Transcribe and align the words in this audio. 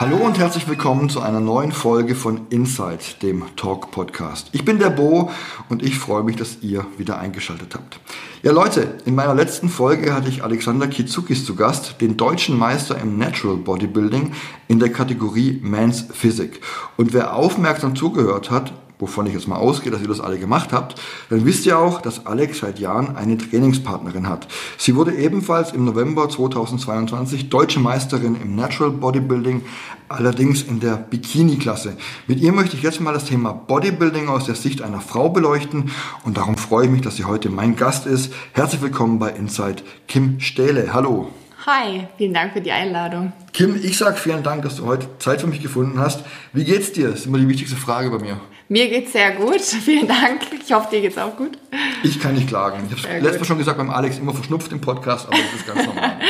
Hallo 0.00 0.16
und 0.16 0.38
herzlich 0.38 0.66
willkommen 0.66 1.10
zu 1.10 1.20
einer 1.20 1.40
neuen 1.40 1.72
Folge 1.72 2.14
von 2.14 2.46
Inside, 2.48 3.18
dem 3.20 3.44
Talk 3.56 3.90
Podcast. 3.90 4.48
Ich 4.52 4.64
bin 4.64 4.78
der 4.78 4.88
Bo 4.88 5.30
und 5.68 5.82
ich 5.82 5.98
freue 5.98 6.22
mich, 6.22 6.36
dass 6.36 6.62
ihr 6.62 6.86
wieder 6.96 7.18
eingeschaltet 7.18 7.74
habt. 7.74 8.00
Ja 8.42 8.50
Leute, 8.50 8.96
in 9.04 9.14
meiner 9.14 9.34
letzten 9.34 9.68
Folge 9.68 10.14
hatte 10.14 10.30
ich 10.30 10.42
Alexander 10.42 10.88
Kizukis 10.88 11.44
zu 11.44 11.54
Gast, 11.54 12.00
den 12.00 12.16
deutschen 12.16 12.58
Meister 12.58 12.98
im 12.98 13.18
Natural 13.18 13.58
Bodybuilding 13.58 14.32
in 14.68 14.78
der 14.78 14.90
Kategorie 14.90 15.60
Men's 15.62 16.06
Physik. 16.10 16.62
Und 16.96 17.12
wer 17.12 17.34
aufmerksam 17.34 17.94
zugehört 17.94 18.50
hat, 18.50 18.72
wovon 19.00 19.26
ich 19.26 19.34
jetzt 19.34 19.48
mal 19.48 19.56
ausgehe, 19.56 19.90
dass 19.90 20.02
ihr 20.02 20.08
das 20.08 20.20
alle 20.20 20.38
gemacht 20.38 20.72
habt, 20.72 21.00
dann 21.28 21.44
wisst 21.44 21.66
ihr 21.66 21.78
auch, 21.78 22.00
dass 22.00 22.26
Alex 22.26 22.58
seit 22.58 22.78
Jahren 22.78 23.16
eine 23.16 23.38
Trainingspartnerin 23.38 24.28
hat. 24.28 24.46
Sie 24.78 24.94
wurde 24.94 25.14
ebenfalls 25.14 25.72
im 25.72 25.84
November 25.84 26.28
2022 26.28 27.48
deutsche 27.48 27.80
Meisterin 27.80 28.36
im 28.40 28.54
Natural 28.54 28.90
Bodybuilding, 28.90 29.62
allerdings 30.08 30.62
in 30.62 30.80
der 30.80 30.96
Bikini-Klasse. 30.96 31.96
Mit 32.26 32.40
ihr 32.40 32.52
möchte 32.52 32.76
ich 32.76 32.82
jetzt 32.82 33.00
mal 33.00 33.14
das 33.14 33.24
Thema 33.24 33.52
Bodybuilding 33.52 34.28
aus 34.28 34.44
der 34.44 34.54
Sicht 34.54 34.82
einer 34.82 35.00
Frau 35.00 35.28
beleuchten 35.28 35.90
und 36.24 36.36
darum 36.36 36.56
freue 36.56 36.86
ich 36.86 36.90
mich, 36.90 37.02
dass 37.02 37.16
sie 37.16 37.24
heute 37.24 37.48
mein 37.48 37.76
Gast 37.76 38.06
ist. 38.06 38.32
Herzlich 38.52 38.82
willkommen 38.82 39.18
bei 39.18 39.30
Inside, 39.30 39.82
Kim 40.08 40.40
Stähle. 40.40 40.92
Hallo. 40.92 41.30
Hi, 41.66 42.06
vielen 42.16 42.32
Dank 42.32 42.54
für 42.54 42.62
die 42.62 42.72
Einladung. 42.72 43.32
Kim, 43.52 43.76
ich 43.76 43.98
sage 43.98 44.16
vielen 44.16 44.42
Dank, 44.42 44.62
dass 44.62 44.76
du 44.76 44.86
heute 44.86 45.06
Zeit 45.18 45.42
für 45.42 45.46
mich 45.46 45.60
gefunden 45.60 45.98
hast. 45.98 46.24
Wie 46.54 46.64
geht's 46.64 46.92
dir? 46.92 47.10
Das 47.10 47.20
ist 47.20 47.26
immer 47.26 47.38
die 47.38 47.48
wichtigste 47.48 47.76
Frage 47.76 48.10
bei 48.10 48.18
mir. 48.18 48.40
Mir 48.70 48.88
geht's 48.88 49.12
sehr 49.12 49.32
gut. 49.32 49.60
Vielen 49.60 50.06
Dank. 50.06 50.42
Ich 50.64 50.72
hoffe, 50.72 50.88
dir 50.92 51.00
geht's 51.00 51.18
auch 51.18 51.36
gut. 51.36 51.58
Ich 52.04 52.20
kann 52.20 52.34
nicht 52.34 52.46
klagen. 52.46 52.88
Ich 52.88 53.04
habe 53.04 53.18
letztes 53.18 53.40
Mal 53.40 53.44
schon 53.44 53.58
gesagt 53.58 53.76
beim 53.76 53.90
Alex 53.90 54.18
immer 54.18 54.32
verschnupft 54.32 54.70
im 54.70 54.80
Podcast, 54.80 55.26
aber 55.26 55.36
das 55.36 55.60
ist 55.60 55.66
ganz 55.66 55.86
normal. 55.86 56.20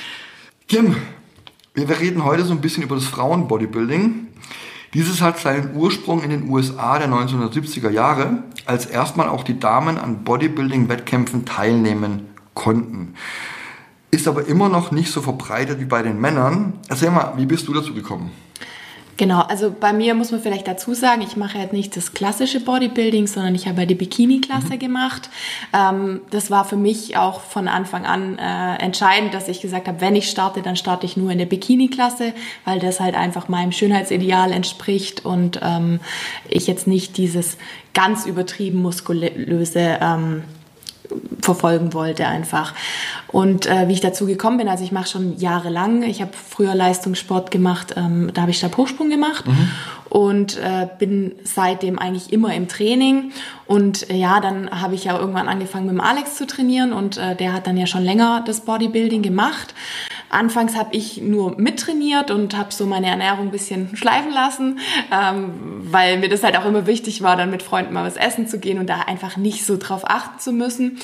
Kim, 0.68 0.96
wir 1.74 2.00
reden 2.00 2.24
heute 2.24 2.44
so 2.44 2.52
ein 2.52 2.60
bisschen 2.60 2.84
über 2.84 2.94
das 2.94 3.06
Frauenbodybuilding. 3.06 4.28
Dieses 4.94 5.20
hat 5.20 5.40
seinen 5.40 5.74
Ursprung 5.74 6.22
in 6.22 6.30
den 6.30 6.48
USA 6.48 6.98
der 6.98 7.08
1970er 7.08 7.90
Jahre, 7.90 8.44
als 8.66 8.86
erstmal 8.86 9.28
auch 9.28 9.42
die 9.42 9.58
Damen 9.58 9.98
an 9.98 10.22
Bodybuilding-Wettkämpfen 10.22 11.44
teilnehmen 11.44 12.28
konnten 12.54 13.14
ist 14.10 14.26
aber 14.26 14.46
immer 14.46 14.68
noch 14.68 14.90
nicht 14.90 15.10
so 15.10 15.22
verbreitet 15.22 15.80
wie 15.80 15.84
bei 15.84 16.02
den 16.02 16.20
Männern. 16.20 16.74
Erzähl 16.88 17.10
mal, 17.10 17.34
wie 17.36 17.46
bist 17.46 17.68
du 17.68 17.72
dazu 17.72 17.94
gekommen? 17.94 18.32
Genau, 19.20 19.40
also 19.40 19.70
bei 19.70 19.92
mir 19.92 20.14
muss 20.14 20.30
man 20.30 20.40
vielleicht 20.40 20.66
dazu 20.66 20.94
sagen, 20.94 21.20
ich 21.20 21.36
mache 21.36 21.58
jetzt 21.58 21.74
nicht 21.74 21.94
das 21.94 22.14
klassische 22.14 22.58
Bodybuilding, 22.58 23.26
sondern 23.26 23.54
ich 23.54 23.68
habe 23.68 23.86
die 23.86 23.94
Bikini-Klasse 23.94 24.76
mhm. 24.76 24.78
gemacht. 24.78 25.28
Ähm, 25.74 26.22
das 26.30 26.50
war 26.50 26.64
für 26.64 26.78
mich 26.78 27.18
auch 27.18 27.42
von 27.42 27.68
Anfang 27.68 28.06
an 28.06 28.38
äh, 28.38 28.76
entscheidend, 28.82 29.34
dass 29.34 29.48
ich 29.48 29.60
gesagt 29.60 29.88
habe, 29.88 30.00
wenn 30.00 30.16
ich 30.16 30.30
starte, 30.30 30.62
dann 30.62 30.74
starte 30.74 31.04
ich 31.04 31.18
nur 31.18 31.30
in 31.30 31.36
der 31.36 31.44
Bikini-Klasse, 31.44 32.32
weil 32.64 32.78
das 32.78 32.98
halt 32.98 33.14
einfach 33.14 33.46
meinem 33.48 33.72
Schönheitsideal 33.72 34.52
entspricht 34.52 35.26
und 35.26 35.60
ähm, 35.62 36.00
ich 36.48 36.66
jetzt 36.66 36.86
nicht 36.86 37.18
dieses 37.18 37.58
ganz 37.92 38.24
übertrieben 38.24 38.80
muskulöse 38.80 39.98
ähm, 40.00 40.44
verfolgen 41.40 41.92
wollte 41.92 42.26
einfach. 42.26 42.74
Und 43.28 43.66
äh, 43.66 43.88
wie 43.88 43.92
ich 43.92 44.00
dazu 44.00 44.26
gekommen 44.26 44.58
bin, 44.58 44.68
also 44.68 44.84
ich 44.84 44.92
mache 44.92 45.08
schon 45.08 45.36
jahrelang, 45.38 46.02
ich 46.02 46.20
habe 46.20 46.32
früher 46.32 46.74
Leistungssport 46.74 47.50
gemacht, 47.50 47.94
ähm, 47.96 48.30
da 48.34 48.42
habe 48.42 48.50
ich 48.50 48.58
Stabhochsprung 48.58 49.08
gemacht 49.08 49.46
mhm. 49.46 49.70
und 50.08 50.56
äh, 50.58 50.88
bin 50.98 51.32
seitdem 51.44 51.98
eigentlich 51.98 52.32
immer 52.32 52.54
im 52.54 52.68
Training. 52.68 53.32
Und 53.66 54.10
äh, 54.10 54.16
ja, 54.16 54.40
dann 54.40 54.70
habe 54.70 54.94
ich 54.94 55.04
ja 55.04 55.18
irgendwann 55.18 55.48
angefangen 55.48 55.86
mit 55.86 55.94
dem 55.94 56.00
Alex 56.00 56.36
zu 56.36 56.46
trainieren 56.46 56.92
und 56.92 57.18
äh, 57.18 57.36
der 57.36 57.52
hat 57.52 57.66
dann 57.66 57.76
ja 57.76 57.86
schon 57.86 58.02
länger 58.02 58.42
das 58.46 58.60
Bodybuilding 58.60 59.22
gemacht. 59.22 59.74
Anfangs 60.30 60.76
habe 60.76 60.94
ich 60.94 61.20
nur 61.20 61.58
mittrainiert 61.58 62.30
und 62.30 62.56
habe 62.56 62.72
so 62.72 62.86
meine 62.86 63.08
Ernährung 63.08 63.48
ein 63.48 63.50
bisschen 63.50 63.96
schleifen 63.96 64.32
lassen, 64.32 64.78
ähm, 65.12 65.52
weil 65.82 66.18
mir 66.18 66.28
das 66.28 66.44
halt 66.44 66.56
auch 66.56 66.64
immer 66.64 66.86
wichtig 66.86 67.22
war, 67.22 67.36
dann 67.36 67.50
mit 67.50 67.62
Freunden 67.62 67.92
mal 67.92 68.06
was 68.06 68.16
essen 68.16 68.46
zu 68.46 68.60
gehen 68.60 68.78
und 68.78 68.88
da 68.88 69.00
einfach 69.00 69.36
nicht 69.36 69.66
so 69.66 69.76
drauf 69.76 70.02
achten 70.04 70.38
zu 70.38 70.52
müssen. 70.52 70.98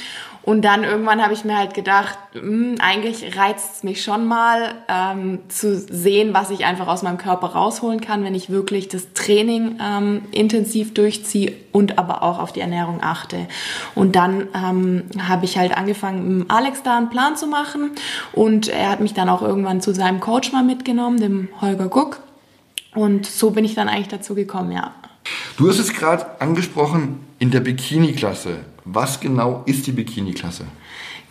Und 0.47 0.65
dann 0.65 0.85
irgendwann 0.85 1.21
habe 1.21 1.35
ich 1.35 1.45
mir 1.45 1.59
halt 1.59 1.75
gedacht, 1.75 2.17
mh, 2.35 2.41
hm, 2.41 2.75
eigentlich 2.79 3.37
reizt 3.37 3.75
es 3.75 3.83
mich 3.83 4.05
schon 4.05 4.27
mal 4.27 4.77
ähm, 4.89 5.41
zu 5.49 5.77
sehen, 5.77 6.35
was 6.35 6.51
ich 6.51 6.65
einfach 6.65 6.87
aus 6.87 7.03
meinem 7.03 7.19
Körper 7.19 7.49
rausholen 7.49 8.01
kann, 8.01 8.23
wenn 8.23 8.35
ich 8.37 8.49
wirklich 8.49 8.87
das 8.87 9.13
Training 9.13 9.81
ähm, 9.83 10.23
intensiv 10.31 10.95
durchziehe 10.95 11.53
und 11.73 11.99
aber 11.99 12.23
auch 12.23 12.39
auf 12.39 12.53
die 12.53 12.61
Ernährung 12.61 13.01
achte. 13.03 13.49
Und 13.97 14.15
dann 14.15 14.47
ähm, 14.55 15.03
habe 15.21 15.45
ich 15.47 15.59
halt 15.59 15.77
angefangen, 15.77 16.39
mit 16.39 16.51
Alex 16.51 16.85
da 16.85 16.97
einen 16.97 17.11
Plan 17.11 17.37
zu 17.37 17.49
machen 17.49 17.91
und 18.33 18.69
er 18.69 18.91
hat 18.91 19.01
mich 19.01 19.15
dann 19.15 19.29
auch 19.29 19.43
irgendwann 19.43 19.81
zu 19.81 19.93
seinem 19.93 20.21
Coach 20.21 20.53
mal 20.53 20.63
mitgenommen, 20.63 21.19
dem 21.19 21.49
Holger 21.61 21.89
Guck. 21.89 22.21
Und 22.95 23.27
so 23.27 23.51
bin 23.51 23.65
ich 23.65 23.75
dann 23.75 23.89
eigentlich 23.89 24.09
dazu 24.09 24.37
gekommen, 24.37 24.71
ja. 24.71 24.93
Du 25.57 25.71
hast 25.71 25.79
es 25.79 25.95
gerade 25.95 26.27
angesprochen 26.39 27.25
in 27.39 27.51
der 27.51 27.61
Bikini-Klasse. 27.61 28.59
Was 28.85 29.21
genau 29.21 29.63
ist 29.65 29.87
die 29.87 29.93
Bikini-Klasse? 29.93 30.67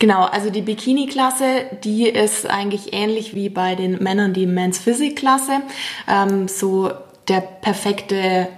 Genau, 0.00 0.24
also 0.24 0.50
die 0.50 0.62
Bikini-Klasse, 0.62 1.66
die 1.84 2.08
ist 2.08 2.44
eigentlich 2.50 2.92
ähnlich 2.92 3.34
wie 3.34 3.48
bei 3.48 3.76
den 3.76 4.02
Männern 4.02 4.34
die 4.34 4.46
Men's 4.46 4.78
Physik-Klasse. 4.78 5.62
Ähm, 6.08 6.48
so 6.48 6.90
der 7.28 7.40
perfekte 7.40 8.48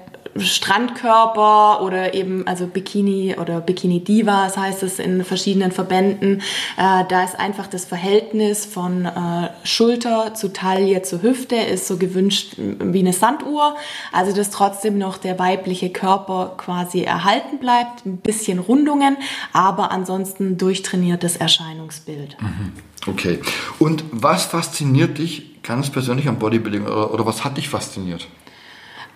Strandkörper 0.40 1.82
oder 1.82 2.14
eben 2.14 2.46
also 2.46 2.66
Bikini 2.66 3.36
oder 3.40 3.60
Bikini 3.60 4.02
Divas 4.02 4.56
heißt 4.56 4.82
es 4.82 4.98
in 4.98 5.24
verschiedenen 5.24 5.72
Verbänden. 5.72 6.42
Äh, 6.76 7.04
da 7.08 7.24
ist 7.24 7.38
einfach 7.38 7.66
das 7.66 7.84
Verhältnis 7.84 8.64
von 8.66 9.04
äh, 9.04 9.50
Schulter 9.64 10.34
zu 10.34 10.52
Taille 10.52 11.02
zu 11.02 11.22
Hüfte 11.22 11.56
ist 11.56 11.86
so 11.86 11.96
gewünscht 11.96 12.54
wie 12.56 13.00
eine 13.00 13.12
Sanduhr. 13.12 13.76
Also 14.12 14.34
dass 14.34 14.50
trotzdem 14.50 14.98
noch 14.98 15.18
der 15.18 15.38
weibliche 15.38 15.90
Körper 15.90 16.54
quasi 16.56 17.02
erhalten 17.02 17.58
bleibt, 17.58 18.06
ein 18.06 18.18
bisschen 18.18 18.58
Rundungen, 18.58 19.16
aber 19.52 19.90
ansonsten 19.90 20.58
durchtrainiertes 20.58 21.36
Erscheinungsbild. 21.36 22.36
Mhm. 22.40 22.72
Okay. 23.06 23.40
Und 23.78 24.04
was 24.10 24.44
fasziniert 24.46 25.18
dich 25.18 25.62
ganz 25.62 25.90
persönlich 25.90 26.28
am 26.28 26.38
Bodybuilding 26.38 26.86
oder, 26.86 27.12
oder 27.12 27.26
was 27.26 27.44
hat 27.44 27.56
dich 27.56 27.68
fasziniert? 27.68 28.28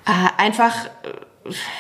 Äh, 0.05 0.43
einfach 0.43 0.87
äh, 0.87 0.89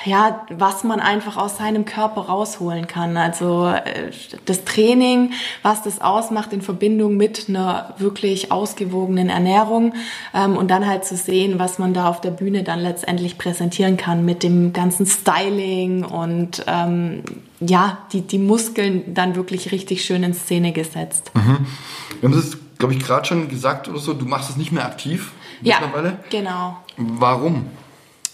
ja, 0.05 0.45
was 0.51 0.83
man 0.83 1.01
einfach 1.01 1.37
aus 1.37 1.59
seinem 1.59 1.85
Körper 1.85 2.23
rausholen 2.23 2.87
kann. 2.87 3.17
Also 3.17 3.67
äh, 3.69 4.11
das 4.45 4.65
Training, 4.65 5.33
was 5.63 5.83
das 5.83 6.01
ausmacht 6.01 6.53
in 6.53 6.63
Verbindung 6.63 7.17
mit 7.17 7.49
einer 7.49 7.95
wirklich 7.99 8.51
ausgewogenen 8.51 9.29
Ernährung 9.29 9.95
ähm, 10.35 10.57
und 10.57 10.71
dann 10.71 10.87
halt 10.87 11.05
zu 11.05 11.17
sehen, 11.17 11.59
was 11.59 11.79
man 11.79 11.95
da 11.95 12.09
auf 12.09 12.21
der 12.21 12.31
Bühne 12.31 12.65
dann 12.65 12.81
letztendlich 12.81 13.39
präsentieren 13.39 13.97
kann 13.97 14.25
mit 14.25 14.43
dem 14.43 14.73
ganzen 14.73 15.07
Styling 15.07 16.05
und 16.05 16.65
ähm, 16.67 17.23
ja, 17.61 17.99
die, 18.13 18.23
die 18.23 18.39
Muskeln 18.39 19.15
dann 19.15 19.37
wirklich 19.37 19.71
richtig 19.71 20.05
schön 20.05 20.25
in 20.25 20.35
Szene 20.35 20.73
gesetzt. 20.73 21.31
Mhm. 21.35 21.67
Wir 22.21 22.29
haben 22.29 22.39
es, 22.39 22.59
glaube 22.79 22.95
ich, 22.95 23.01
gerade 23.01 23.27
schon 23.27 23.49
gesagt 23.49 23.89
oder 23.89 23.99
so, 23.99 24.13
du 24.13 24.27
machst 24.27 24.51
es 24.51 24.57
nicht 24.57 24.73
mehr 24.73 24.85
aktiv 24.85 25.31
ja, 25.63 25.79
mittlerweile. 25.81 26.19
genau. 26.31 26.79
Warum? 26.97 27.67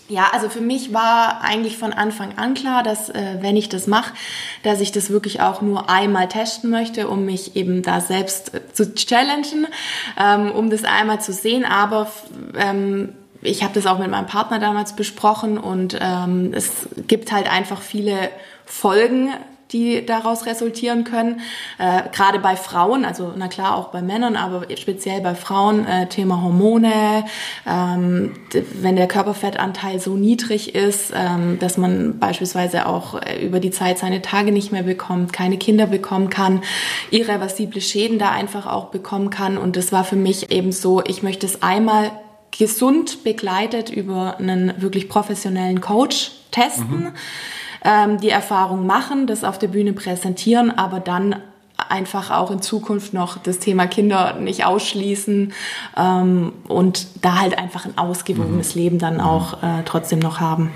Ja, 0.08 0.30
also 0.32 0.48
für 0.48 0.62
mich 0.62 0.94
war 0.94 1.42
eigentlich 1.42 1.76
von 1.76 1.92
Anfang 1.92 2.38
an 2.38 2.54
klar, 2.54 2.82
dass 2.82 3.10
äh, 3.10 3.36
wenn 3.40 3.56
ich 3.56 3.68
das 3.68 3.86
mache, 3.86 4.14
dass 4.62 4.80
ich 4.80 4.90
das 4.90 5.10
wirklich 5.10 5.42
auch 5.42 5.60
nur 5.60 5.90
einmal 5.90 6.28
testen 6.28 6.70
möchte, 6.70 7.08
um 7.08 7.26
mich 7.26 7.56
eben 7.56 7.82
da 7.82 8.00
selbst 8.00 8.54
äh, 8.54 8.72
zu 8.72 8.94
challengen, 8.94 9.66
ähm, 10.18 10.50
um 10.50 10.70
das 10.70 10.84
einmal 10.84 11.20
zu 11.20 11.34
sehen. 11.34 11.66
Aber 11.66 12.10
ähm, 12.56 13.10
ich 13.42 13.62
habe 13.62 13.74
das 13.74 13.86
auch 13.86 13.98
mit 13.98 14.10
meinem 14.10 14.26
Partner 14.26 14.58
damals 14.58 14.96
besprochen 14.96 15.58
und 15.58 15.98
ähm, 16.00 16.52
es 16.54 16.88
gibt 17.06 17.30
halt 17.30 17.50
einfach 17.50 17.82
viele 17.82 18.30
Folgen 18.64 19.34
die 19.72 20.04
daraus 20.04 20.46
resultieren 20.46 21.04
können. 21.04 21.40
Äh, 21.78 22.02
Gerade 22.12 22.38
bei 22.38 22.56
Frauen, 22.56 23.04
also 23.04 23.32
na 23.36 23.48
klar 23.48 23.76
auch 23.76 23.88
bei 23.88 24.00
Männern, 24.00 24.36
aber 24.36 24.64
speziell 24.76 25.20
bei 25.20 25.34
Frauen, 25.34 25.86
äh, 25.86 26.08
Thema 26.08 26.42
Hormone, 26.42 27.24
ähm, 27.66 28.32
wenn 28.80 28.96
der 28.96 29.08
Körperfettanteil 29.08 30.00
so 30.00 30.14
niedrig 30.14 30.74
ist, 30.74 31.12
ähm, 31.14 31.58
dass 31.58 31.76
man 31.76 32.18
beispielsweise 32.18 32.86
auch 32.86 33.20
äh, 33.20 33.44
über 33.44 33.60
die 33.60 33.70
Zeit 33.70 33.98
seine 33.98 34.22
Tage 34.22 34.52
nicht 34.52 34.72
mehr 34.72 34.84
bekommt, 34.84 35.32
keine 35.32 35.58
Kinder 35.58 35.86
bekommen 35.86 36.30
kann, 36.30 36.62
irreversible 37.10 37.80
Schäden 37.80 38.18
da 38.18 38.30
einfach 38.30 38.66
auch 38.66 38.86
bekommen 38.86 39.30
kann. 39.30 39.58
Und 39.58 39.76
das 39.76 39.92
war 39.92 40.04
für 40.04 40.16
mich 40.16 40.50
eben 40.50 40.72
so, 40.72 41.02
ich 41.04 41.22
möchte 41.22 41.46
es 41.46 41.62
einmal 41.62 42.10
gesund 42.56 43.22
begleitet 43.22 43.90
über 43.90 44.38
einen 44.38 44.80
wirklich 44.80 45.08
professionellen 45.10 45.82
Coach 45.82 46.32
testen. 46.50 47.00
Mhm 47.00 47.12
ähm, 47.88 48.20
die 48.20 48.28
Erfahrung 48.28 48.86
machen, 48.86 49.26
das 49.26 49.44
auf 49.44 49.58
der 49.58 49.68
Bühne 49.68 49.94
präsentieren, 49.94 50.76
aber 50.76 51.00
dann 51.00 51.36
einfach 51.88 52.30
auch 52.30 52.50
in 52.50 52.60
Zukunft 52.60 53.14
noch 53.14 53.38
das 53.38 53.60
Thema 53.60 53.86
Kinder 53.86 54.34
nicht 54.34 54.66
ausschließen 54.66 55.52
ähm, 55.96 56.52
und 56.66 57.24
da 57.24 57.40
halt 57.40 57.56
einfach 57.56 57.86
ein 57.86 57.96
ausgewogenes 57.96 58.74
mhm. 58.74 58.80
Leben 58.82 58.98
dann 58.98 59.20
auch 59.20 59.62
äh, 59.62 59.82
trotzdem 59.86 60.18
noch 60.18 60.40
haben. 60.40 60.70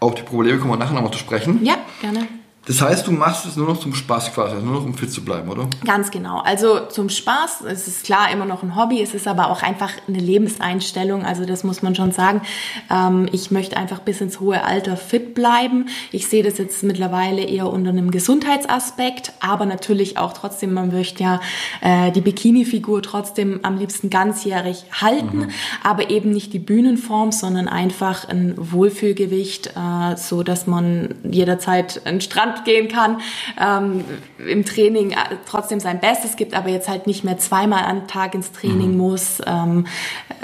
Auf 0.00 0.14
die 0.14 0.22
Probleme 0.22 0.58
kommen 0.58 0.72
wir 0.72 0.78
nachher 0.78 0.94
nochmal 0.94 1.12
zu 1.12 1.18
sprechen. 1.18 1.64
Ja, 1.64 1.76
gerne. 2.00 2.26
Das 2.66 2.82
heißt, 2.82 3.06
du 3.06 3.12
machst 3.12 3.46
es 3.46 3.54
nur 3.54 3.68
noch 3.68 3.78
zum 3.78 3.94
Spaß 3.94 4.34
quasi, 4.34 4.54
also 4.54 4.66
nur 4.66 4.74
noch 4.74 4.84
um 4.84 4.94
fit 4.94 5.12
zu 5.12 5.24
bleiben, 5.24 5.48
oder? 5.48 5.68
Ganz 5.84 6.10
genau. 6.10 6.40
Also 6.40 6.80
zum 6.86 7.08
Spaß, 7.08 7.62
es 7.68 7.86
ist 7.86 8.04
klar 8.04 8.32
immer 8.32 8.44
noch 8.44 8.64
ein 8.64 8.74
Hobby, 8.74 9.00
es 9.00 9.14
ist 9.14 9.28
aber 9.28 9.50
auch 9.50 9.62
einfach 9.62 9.92
eine 10.08 10.18
Lebenseinstellung, 10.18 11.24
also 11.24 11.44
das 11.44 11.62
muss 11.62 11.82
man 11.82 11.94
schon 11.94 12.10
sagen. 12.10 12.42
Ähm, 12.90 13.28
ich 13.30 13.52
möchte 13.52 13.76
einfach 13.76 14.00
bis 14.00 14.20
ins 14.20 14.40
hohe 14.40 14.64
Alter 14.64 14.96
fit 14.96 15.32
bleiben. 15.34 15.86
Ich 16.10 16.26
sehe 16.26 16.42
das 16.42 16.58
jetzt 16.58 16.82
mittlerweile 16.82 17.42
eher 17.44 17.72
unter 17.72 17.90
einem 17.90 18.10
Gesundheitsaspekt, 18.10 19.32
aber 19.38 19.64
natürlich 19.64 20.18
auch 20.18 20.32
trotzdem, 20.32 20.74
man 20.74 20.90
möchte 20.90 21.22
ja 21.22 21.40
äh, 21.82 22.10
die 22.10 22.20
Bikini-Figur 22.20 23.00
trotzdem 23.00 23.60
am 23.62 23.78
liebsten 23.78 24.10
ganzjährig 24.10 24.86
halten, 24.90 25.38
mhm. 25.38 25.50
aber 25.84 26.10
eben 26.10 26.32
nicht 26.32 26.52
die 26.52 26.58
Bühnenform, 26.58 27.30
sondern 27.30 27.68
einfach 27.68 28.28
ein 28.28 28.54
Wohlfühlgewicht, 28.56 29.68
äh, 29.68 30.16
so 30.16 30.42
dass 30.42 30.66
man 30.66 31.14
jederzeit 31.22 32.04
einen 32.04 32.20
Strand 32.20 32.55
gehen 32.64 32.88
kann, 32.88 33.20
ähm, 33.60 34.04
im 34.38 34.64
Training 34.64 35.12
äh, 35.12 35.16
trotzdem 35.48 35.80
sein 35.80 36.00
Bestes 36.00 36.36
gibt, 36.36 36.54
aber 36.54 36.68
jetzt 36.68 36.88
halt 36.88 37.06
nicht 37.06 37.24
mehr 37.24 37.38
zweimal 37.38 37.84
am 37.84 38.06
Tag 38.06 38.34
ins 38.34 38.52
Training 38.52 38.92
mhm. 38.92 38.96
muss, 38.96 39.40
ähm, 39.46 39.86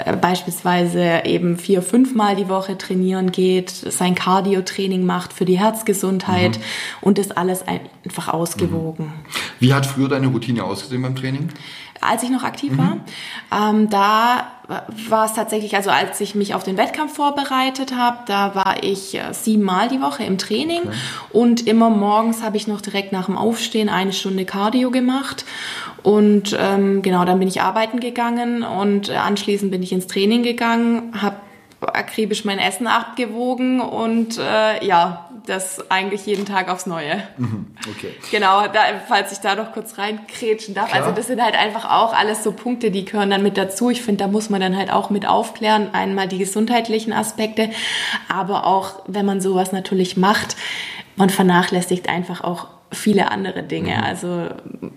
äh, 0.03 0.15
beispielsweise 0.15 1.21
eben 1.25 1.57
vier, 1.57 1.81
fünfmal 1.81 2.35
die 2.35 2.49
Woche 2.49 2.77
trainieren 2.77 3.31
geht, 3.31 3.69
sein 3.69 4.15
Cardio-Training 4.15 5.05
macht 5.05 5.33
für 5.33 5.45
die 5.45 5.59
Herzgesundheit 5.59 6.57
mhm. 6.57 6.63
und 7.01 7.17
das 7.17 7.31
alles 7.31 7.63
einfach 7.67 8.29
ausgewogen. 8.29 9.05
Mhm. 9.05 9.11
Wie 9.59 9.73
hat 9.73 9.85
früher 9.85 10.09
deine 10.09 10.27
Routine 10.27 10.63
ausgesehen 10.63 11.01
beim 11.01 11.15
Training? 11.15 11.49
als 12.03 12.23
ich 12.23 12.29
noch 12.29 12.43
aktiv 12.43 12.73
mhm. 12.73 12.77
war. 12.77 13.69
Ähm, 13.69 13.89
da 13.89 14.51
war 14.67 15.25
es 15.25 15.33
tatsächlich, 15.33 15.75
also 15.75 15.89
als 15.89 16.21
ich 16.21 16.35
mich 16.35 16.55
auf 16.55 16.63
den 16.63 16.77
Wettkampf 16.77 17.15
vorbereitet 17.15 17.95
habe, 17.95 18.19
da 18.25 18.55
war 18.55 18.81
ich 18.81 19.15
äh, 19.15 19.33
siebenmal 19.33 19.89
die 19.89 20.01
Woche 20.01 20.23
im 20.23 20.37
Training 20.37 20.81
okay. 20.83 20.95
und 21.31 21.67
immer 21.67 21.89
morgens 21.89 22.41
habe 22.41 22.57
ich 22.57 22.67
noch 22.67 22.81
direkt 22.81 23.11
nach 23.11 23.25
dem 23.25 23.37
Aufstehen 23.37 23.89
eine 23.89 24.13
Stunde 24.13 24.45
Cardio 24.45 24.89
gemacht 24.89 25.45
und 26.01 26.55
ähm, 26.59 27.01
genau, 27.01 27.25
dann 27.25 27.39
bin 27.39 27.47
ich 27.47 27.61
arbeiten 27.61 27.99
gegangen 27.99 28.63
und 28.63 29.09
anschließend 29.09 29.71
bin 29.71 29.83
ich 29.83 29.91
ins 29.91 30.07
Training 30.07 30.43
gegangen, 30.43 31.13
habe 31.21 31.37
akribisch 31.81 32.45
mein 32.45 32.59
Essen 32.59 32.87
abgewogen 32.87 33.81
und 33.81 34.37
äh, 34.37 34.85
ja, 34.85 35.22
das 35.45 35.91
eigentlich 35.91 36.25
jeden 36.25 36.45
Tag 36.45 36.69
aufs 36.69 36.85
Neue. 36.85 37.23
Mhm, 37.37 37.67
okay. 37.89 38.13
Genau, 38.31 38.67
da, 38.67 38.81
falls 39.07 39.31
ich 39.31 39.39
da 39.39 39.55
noch 39.55 39.73
kurz 39.73 39.97
reinkrätschen 39.97 40.73
darf. 40.73 40.89
Klar. 40.89 41.03
Also 41.03 41.15
das 41.15 41.27
sind 41.27 41.41
halt 41.41 41.55
einfach 41.55 41.89
auch 41.89 42.13
alles 42.13 42.43
so 42.43 42.51
Punkte, 42.51 42.91
die 42.91 43.05
gehören 43.05 43.29
dann 43.29 43.43
mit 43.43 43.57
dazu. 43.57 43.89
Ich 43.89 44.01
finde, 44.01 44.23
da 44.23 44.27
muss 44.29 44.49
man 44.49 44.61
dann 44.61 44.77
halt 44.77 44.91
auch 44.91 45.09
mit 45.09 45.27
aufklären. 45.27 45.89
Einmal 45.93 46.27
die 46.27 46.37
gesundheitlichen 46.37 47.13
Aspekte, 47.13 47.69
aber 48.29 48.65
auch, 48.65 49.01
wenn 49.07 49.25
man 49.25 49.41
sowas 49.41 49.71
natürlich 49.71 50.17
macht, 50.17 50.55
man 51.15 51.29
vernachlässigt 51.29 52.09
einfach 52.09 52.43
auch 52.43 52.67
viele 52.93 53.31
andere 53.31 53.63
Dinge. 53.63 53.97
Mhm. 53.97 54.03
Also 54.03 54.49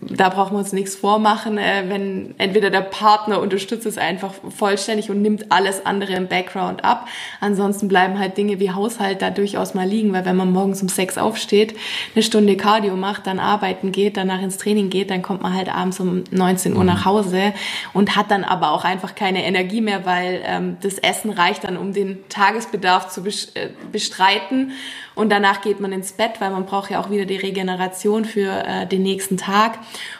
da 0.02 0.28
brauchen 0.28 0.54
wir 0.54 0.58
uns 0.58 0.72
nichts 0.72 0.94
vormachen, 0.96 1.58
äh, 1.58 1.84
wenn 1.88 2.34
entweder 2.38 2.70
der 2.70 2.80
Partner 2.80 3.40
unterstützt 3.40 3.86
es 3.86 3.98
einfach 3.98 4.32
vollständig 4.56 5.10
und 5.10 5.22
nimmt 5.22 5.50
alles 5.50 5.84
andere 5.84 6.14
im 6.14 6.28
Background 6.28 6.84
ab. 6.84 7.08
Ansonsten 7.40 7.88
bleiben 7.88 8.18
halt 8.18 8.36
Dinge 8.36 8.60
wie 8.60 8.70
Haushalt 8.70 9.22
da 9.22 9.30
durchaus 9.30 9.74
mal 9.74 9.86
liegen, 9.86 10.12
weil 10.12 10.24
wenn 10.24 10.36
man 10.36 10.52
morgens 10.52 10.82
um 10.82 10.88
sechs 10.88 11.18
aufsteht, 11.18 11.74
eine 12.14 12.22
Stunde 12.22 12.56
Cardio 12.56 12.96
macht, 12.96 13.26
dann 13.26 13.38
arbeiten 13.38 13.92
geht, 13.92 14.16
danach 14.16 14.42
ins 14.42 14.58
Training 14.58 14.90
geht, 14.90 15.10
dann 15.10 15.22
kommt 15.22 15.42
man 15.42 15.54
halt 15.54 15.74
abends 15.74 16.00
um 16.00 16.24
19 16.30 16.74
Uhr 16.74 16.80
mhm. 16.80 16.86
nach 16.86 17.04
Hause 17.04 17.52
und 17.92 18.16
hat 18.16 18.30
dann 18.30 18.44
aber 18.44 18.70
auch 18.72 18.84
einfach 18.84 19.14
keine 19.14 19.44
Energie 19.44 19.80
mehr, 19.80 20.06
weil 20.06 20.42
ähm, 20.44 20.76
das 20.82 20.98
Essen 20.98 21.30
reicht 21.30 21.64
dann, 21.64 21.76
um 21.76 21.92
den 21.92 22.18
Tagesbedarf 22.28 23.08
zu 23.08 23.22
äh, 23.24 23.68
bestreiten 23.90 24.72
und 25.16 25.30
danach 25.30 25.62
geht 25.62 25.80
man 25.80 25.92
ins 25.92 26.12
Bett, 26.12 26.32
weil 26.40 26.50
man 26.50 26.66
braucht 26.66 26.90
ja 26.90 27.00
auch 27.00 27.10
wieder 27.10 27.24
die 27.24 27.36
Regeneration 27.36 28.26
für 28.26 28.64
äh, 28.64 28.86
den 28.86 29.02
nächsten 29.02 29.38
Tag. 29.38 29.78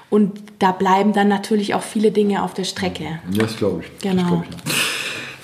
Und 0.09 0.43
da 0.59 0.73
bleiben 0.73 1.13
dann 1.13 1.29
natürlich 1.29 1.75
auch 1.75 1.83
viele 1.83 2.11
Dinge 2.11 2.43
auf 2.43 2.55
der 2.55 2.65
Strecke. 2.65 3.21
Ja, 3.31 3.43
das 3.43 3.59
glaube 3.59 3.83
ich. 3.85 3.99
Genau. 4.01 4.43
Das 4.51 4.65
ich, 4.65 4.73
ja. 4.73 4.81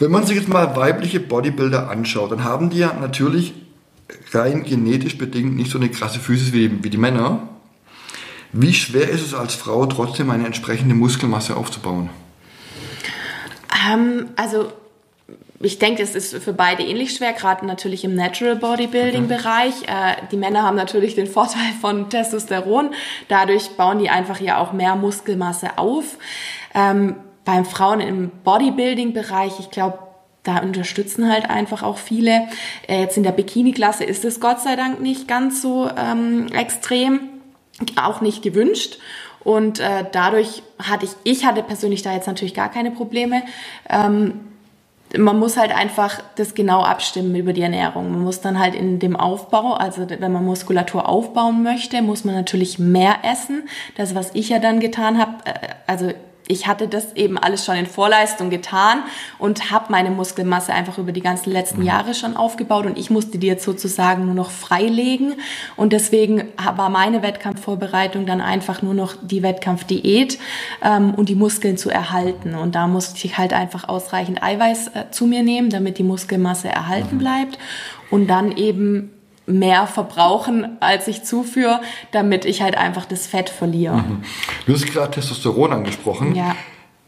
Wenn 0.01 0.11
man 0.11 0.27
sich 0.27 0.37
jetzt 0.37 0.49
mal 0.49 0.75
weibliche 0.75 1.21
Bodybuilder 1.21 1.91
anschaut, 1.91 2.33
dann 2.33 2.45
haben 2.45 2.71
die 2.71 2.79
ja 2.79 2.95
natürlich 2.95 3.53
rein 4.33 4.65
genetisch 4.65 5.19
bedingt 5.19 5.55
nicht 5.55 5.71
so 5.71 5.79
eine 5.79 5.91
krasse 5.91 6.19
Physis 6.19 6.55
wie, 6.55 6.83
wie 6.83 6.91
die 6.91 6.97
Männer. 6.97 7.49
Wie 8.53 8.73
schwer 8.73 9.11
ist 9.11 9.25
es 9.25 9.35
als 9.35 9.55
Frau 9.55 9.85
trotzdem 9.85 10.31
eine 10.31 10.47
entsprechende 10.47 10.95
Muskelmasse 10.95 11.57
aufzubauen? 11.57 12.09
Ähm, 13.87 14.31
also 14.37 14.73
ich 15.63 15.79
denke, 15.79 16.03
es 16.03 16.15
ist 16.15 16.35
für 16.43 16.53
beide 16.53 16.83
ähnlich 16.83 17.15
schwer, 17.15 17.33
gerade 17.33 17.67
natürlich 17.67 18.05
im 18.05 18.15
Natural 18.15 18.57
Bodybuilding-Bereich. 18.57 19.83
Mhm. 19.83 19.89
Äh, 19.89 20.17
die 20.31 20.37
Männer 20.37 20.63
haben 20.63 20.77
natürlich 20.77 21.15
den 21.15 21.27
Vorteil 21.27 21.73
von 21.81 22.11
Testosteron. 22.11 22.91
Dadurch 23.29 23.71
bauen 23.77 23.99
die 23.99 24.11
einfach 24.11 24.41
ja 24.41 24.59
auch 24.59 24.73
mehr 24.73 24.97
Muskelmasse 24.97 25.79
auf. 25.79 26.19
Ähm, 26.75 27.17
beim 27.45 27.65
Frauen 27.65 28.01
im 28.01 28.31
Bodybuilding-Bereich, 28.45 29.61
ich 29.61 29.71
glaube, 29.71 29.99
da 30.43 30.59
unterstützen 30.59 31.31
halt 31.31 31.49
einfach 31.49 31.83
auch 31.83 31.99
viele. 31.99 32.49
Äh, 32.89 33.01
jetzt 33.01 33.17
in 33.17 33.23
der 33.23 33.33
Bikini-Klasse 33.33 34.05
ist 34.05 34.25
es 34.25 34.41
Gott 34.41 34.61
sei 34.61 34.77
Dank 34.77 35.01
nicht 35.01 35.29
ganz 35.29 35.63
so 35.63 35.89
ähm, 35.97 36.49
extrem, 36.53 37.21
auch 37.97 38.21
nicht 38.21 38.43
gewünscht. 38.43 38.99
Und 39.45 39.81
äh, 39.81 40.05
dadurch 40.11 40.63
hatte 40.79 41.07
ich, 41.07 41.13
ich 41.25 41.45
hatte 41.45 41.63
persönlich 41.63 42.03
da 42.03 42.13
jetzt 42.13 42.27
natürlich 42.27 42.55
gar 42.55 42.71
keine 42.71 42.91
Probleme. 42.91 43.43
Ähm, 43.89 44.52
man 45.19 45.39
muss 45.39 45.57
halt 45.57 45.75
einfach 45.75 46.23
das 46.37 46.55
genau 46.55 46.83
abstimmen 46.83 47.35
über 47.35 47.53
die 47.53 47.63
Ernährung. 47.63 48.11
Man 48.11 48.23
muss 48.23 48.41
dann 48.41 48.59
halt 48.59 48.75
in 48.75 48.99
dem 48.99 49.17
Aufbau, 49.17 49.75
also 49.75 50.09
wenn 50.09 50.33
man 50.33 50.45
Muskulatur 50.45 51.09
aufbauen 51.09 51.63
möchte, 51.63 52.01
muss 52.03 52.25
man 52.25 52.35
natürlich 52.35 52.79
mehr 52.79 53.17
essen. 53.25 53.69
Das, 53.97 54.15
was 54.15 54.35
ich 54.35 54.49
ja 54.49 54.59
dann 54.59 54.81
getan 54.81 55.19
habe, 55.19 55.33
äh, 55.45 55.69
also 55.87 56.13
ich 56.49 56.67
hatte 56.67 56.89
das 56.89 57.15
eben 57.15 57.39
alles 57.39 57.65
schon 57.65 57.77
in 57.77 57.87
Vorleistung 57.87 58.51
getan 58.51 59.05
und 59.39 59.71
habe 59.71 59.87
meine 59.91 60.11
Muskelmasse 60.11 60.73
einfach 60.73 60.99
über 60.99 61.13
die 61.13 61.21
ganzen 61.21 61.51
letzten 61.51 61.81
mhm. 61.81 61.87
Jahre 61.87 62.15
schon 62.15 62.37
aufgebaut 62.37 62.87
und 62.87 62.99
ich 62.99 63.11
musste 63.11 63.39
die 63.39 63.47
jetzt 63.47 63.65
sozusagen 63.65 64.27
nur 64.27 64.35
noch 64.35 64.51
freilegen 64.51 65.35
und 65.77 65.93
deswegen 65.93 66.45
war 66.77 66.89
meine 66.89 67.23
Wettkampfvorbereitung 67.23 68.27
dann 68.27 68.41
einfach 68.41 68.83
nur 68.83 68.95
noch 68.95 69.15
die 69.23 69.43
Wettkampfdiät 69.43 70.39
ähm, 70.83 71.15
und 71.15 71.29
die 71.29 71.35
Muskeln 71.35 71.77
zu 71.77 71.91
erhalten 71.91 72.55
und 72.55 72.75
da 72.75 72.87
musste 72.87 73.25
ich 73.25 73.39
halt 73.39 73.53
einfach 73.53 73.89
ausreichend 73.89 74.43
Eiweiß 74.43 74.89
äh, 74.89 75.11
zu 75.11 75.27
mir 75.27 75.43
nehmen, 75.43 75.71
damit 75.71 75.99
die 75.99 76.03
Muskelmasse 76.03 76.69
erhalten 76.69 77.17
mhm. 77.17 77.21
bleibt 77.21 77.59
und 78.11 78.27
dann 78.27 78.53
eben 78.57 79.11
mehr 79.53 79.87
verbrauchen, 79.87 80.79
als 80.81 81.09
ich 81.09 81.23
zuführe, 81.25 81.81
damit 82.11 82.45
ich 82.45 82.63
halt 82.63 82.77
einfach 82.77 83.05
das 83.05 83.27
Fett 83.27 83.51
verliere. 83.51 83.97
Mhm. 83.97 84.23
Du 84.67 84.73
hast 84.73 84.87
gerade 84.87 85.11
Testosteron 85.11 85.73
angesprochen. 85.73 86.35
Ja. 86.35 86.57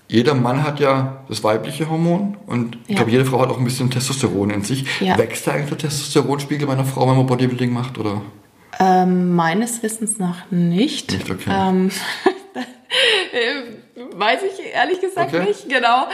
Jeder 0.08 0.34
Mann 0.34 0.62
hat 0.62 0.80
ja 0.80 1.24
das 1.28 1.42
weibliche 1.42 1.88
Hormon 1.88 2.36
und 2.46 2.76
ich 2.84 2.90
ja. 2.90 2.96
glaube, 2.96 3.10
jede 3.10 3.24
Frau 3.24 3.40
hat 3.40 3.48
auch 3.48 3.58
ein 3.58 3.64
bisschen 3.64 3.90
Testosteron 3.90 4.50
in 4.50 4.62
sich. 4.62 4.84
Ja. 5.00 5.16
Wächst 5.18 5.46
da 5.46 5.52
eigentlich 5.52 5.70
der 5.70 5.78
Testosteronspiegel 5.78 6.66
bei 6.66 6.74
einer 6.74 6.84
Frau, 6.84 7.08
wenn 7.08 7.16
man 7.16 7.26
Bodybuilding 7.26 7.72
macht, 7.72 7.98
oder? 7.98 8.20
Ähm, 8.78 9.34
meines 9.34 9.82
Wissens 9.82 10.18
nach 10.18 10.50
nicht. 10.50 11.12
Nicht, 11.12 11.30
okay. 11.30 11.50
Ähm, 11.50 11.90
weiß 14.14 14.40
ich 14.42 14.74
ehrlich 14.74 15.00
gesagt 15.00 15.34
okay. 15.34 15.46
nicht, 15.46 15.68
genau 15.68 16.06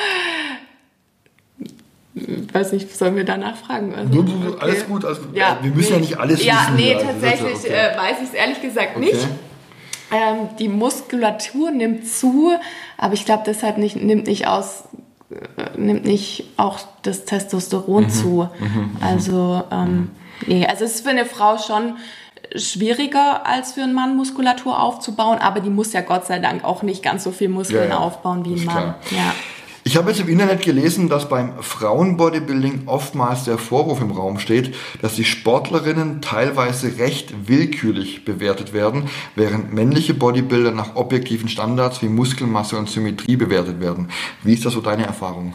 weiß 2.55 2.73
nicht, 2.73 2.95
sollen 2.97 3.17
wir 3.17 3.25
danach 3.25 3.57
fragen? 3.57 3.95
Also, 3.95 4.21
okay. 4.21 4.57
Alles 4.61 4.87
gut, 4.87 5.05
also, 5.05 5.23
ja, 5.33 5.59
wir 5.63 5.71
müssen 5.71 5.89
nee, 5.89 5.95
ja 5.95 6.01
nicht 6.01 6.19
alles 6.19 6.45
ja, 6.45 6.55
wissen. 6.55 6.77
Nee, 6.77 6.95
also, 6.95 7.07
tatsächlich 7.07 7.59
okay. 7.59 7.73
äh, 7.73 7.97
weiß 7.97 8.17
ich 8.23 8.29
es 8.29 8.35
ehrlich 8.35 8.61
gesagt 8.61 8.97
okay. 8.97 9.05
nicht. 9.07 9.29
Ähm, 10.13 10.49
die 10.59 10.69
Muskulatur 10.69 11.71
nimmt 11.71 12.09
zu, 12.09 12.53
aber 12.99 13.15
ich 13.15 13.25
glaube 13.25 13.45
deshalb 13.47 13.79
nicht, 13.79 13.97
nimmt 13.97 14.27
nicht 14.27 14.49
aus, 14.49 14.85
äh, 15.31 15.79
nimmt 15.79 16.05
nicht 16.05 16.45
auch 16.57 16.81
das 17.03 17.25
Testosteron 17.25 18.05
mhm. 18.05 18.11
zu. 18.11 18.49
Mhm. 18.59 18.67
mhm. 18.67 18.97
Also, 19.01 19.63
ähm, 19.71 20.11
nee, 20.47 20.67
also 20.67 20.85
es 20.85 20.97
ist 20.97 21.05
für 21.05 21.11
eine 21.11 21.27
Frau 21.27 21.59
schon 21.59 21.95
schwieriger 22.57 23.47
als 23.47 23.73
für 23.73 23.83
einen 23.83 23.95
Mann 23.95 24.17
Muskulatur 24.17 24.83
aufzubauen, 24.83 25.39
aber 25.39 25.61
die 25.61 25.71
muss 25.71 25.93
ja 25.93 26.01
Gott 26.01 26.27
sei 26.27 26.39
Dank 26.41 26.65
auch 26.65 26.83
nicht 26.83 27.03
ganz 27.03 27.23
so 27.25 27.31
viel 27.31 27.49
Muskeln 27.49 27.91
ja, 27.91 27.97
ja. 27.97 27.99
aufbauen 27.99 28.45
wie 28.45 28.55
ein 28.55 28.65
Mann. 28.65 28.95
Ja. 29.11 29.35
Ich 29.91 29.97
habe 29.97 30.11
jetzt 30.11 30.21
im 30.21 30.29
Internet 30.29 30.63
gelesen, 30.63 31.09
dass 31.09 31.29
beim 31.29 31.61
Frauenbodybuilding 31.61 32.83
oftmals 32.87 33.43
der 33.43 33.59
Vorwurf 33.59 34.01
im 34.01 34.13
Raum 34.13 34.39
steht, 34.39 34.73
dass 35.03 35.17
die 35.17 35.25
Sportlerinnen 35.25 36.21
teilweise 36.21 36.99
recht 36.99 37.49
willkürlich 37.49 38.25
bewertet 38.25 38.73
werden, 38.73 39.11
während 39.35 39.75
männliche 39.75 40.15
Bodybuilder 40.15 40.71
nach 40.71 40.95
objektiven 40.95 41.49
Standards 41.49 42.03
wie 42.03 42.09
Muskelmasse 42.09 42.79
und 42.79 42.89
Symmetrie 42.89 43.35
bewertet 43.35 43.81
werden. 43.81 44.11
Wie 44.45 44.55
ist 44.55 44.65
das 44.65 44.75
so 44.75 44.81
deine 44.81 45.07
Erfahrung? 45.07 45.55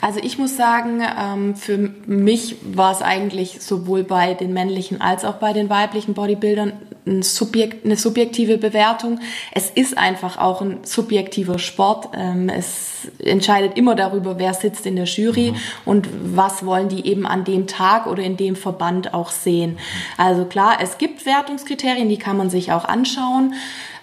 Also 0.00 0.20
ich 0.22 0.38
muss 0.38 0.56
sagen, 0.56 1.02
ähm, 1.02 1.54
für 1.54 1.76
mich 2.06 2.56
war 2.72 2.92
es 2.92 3.02
eigentlich 3.02 3.60
sowohl 3.60 4.02
bei 4.02 4.32
den 4.32 4.54
männlichen 4.54 5.02
als 5.02 5.26
auch 5.26 5.34
bei 5.34 5.52
den 5.52 5.68
weiblichen 5.68 6.14
Bodybuildern 6.14 6.72
ein 7.08 7.22
Subjekt, 7.22 7.84
eine 7.84 7.96
subjektive 7.96 8.58
Bewertung. 8.58 9.20
Es 9.52 9.70
ist 9.70 9.96
einfach 9.96 10.38
auch 10.38 10.60
ein 10.60 10.78
subjektiver 10.84 11.58
Sport. 11.58 12.10
Ähm, 12.14 12.48
es 12.48 13.08
entscheidet 13.18 13.76
immer 13.76 13.94
darüber, 13.94 14.38
wer 14.38 14.54
sitzt 14.54 14.86
in 14.86 14.96
der 14.96 15.06
Jury 15.06 15.52
mhm. 15.52 15.56
und 15.84 16.08
was 16.36 16.64
wollen 16.64 16.88
die 16.88 17.06
eben 17.06 17.26
an 17.26 17.44
dem 17.44 17.66
Tag 17.66 18.06
oder 18.06 18.22
in 18.22 18.36
dem 18.36 18.56
Verband 18.56 19.14
auch 19.14 19.30
sehen. 19.30 19.78
Also 20.16 20.44
klar, 20.44 20.78
es 20.80 20.98
gibt 20.98 21.26
Wertungskriterien, 21.26 22.08
die 22.08 22.18
kann 22.18 22.36
man 22.36 22.50
sich 22.50 22.72
auch 22.72 22.84
anschauen. 22.84 23.54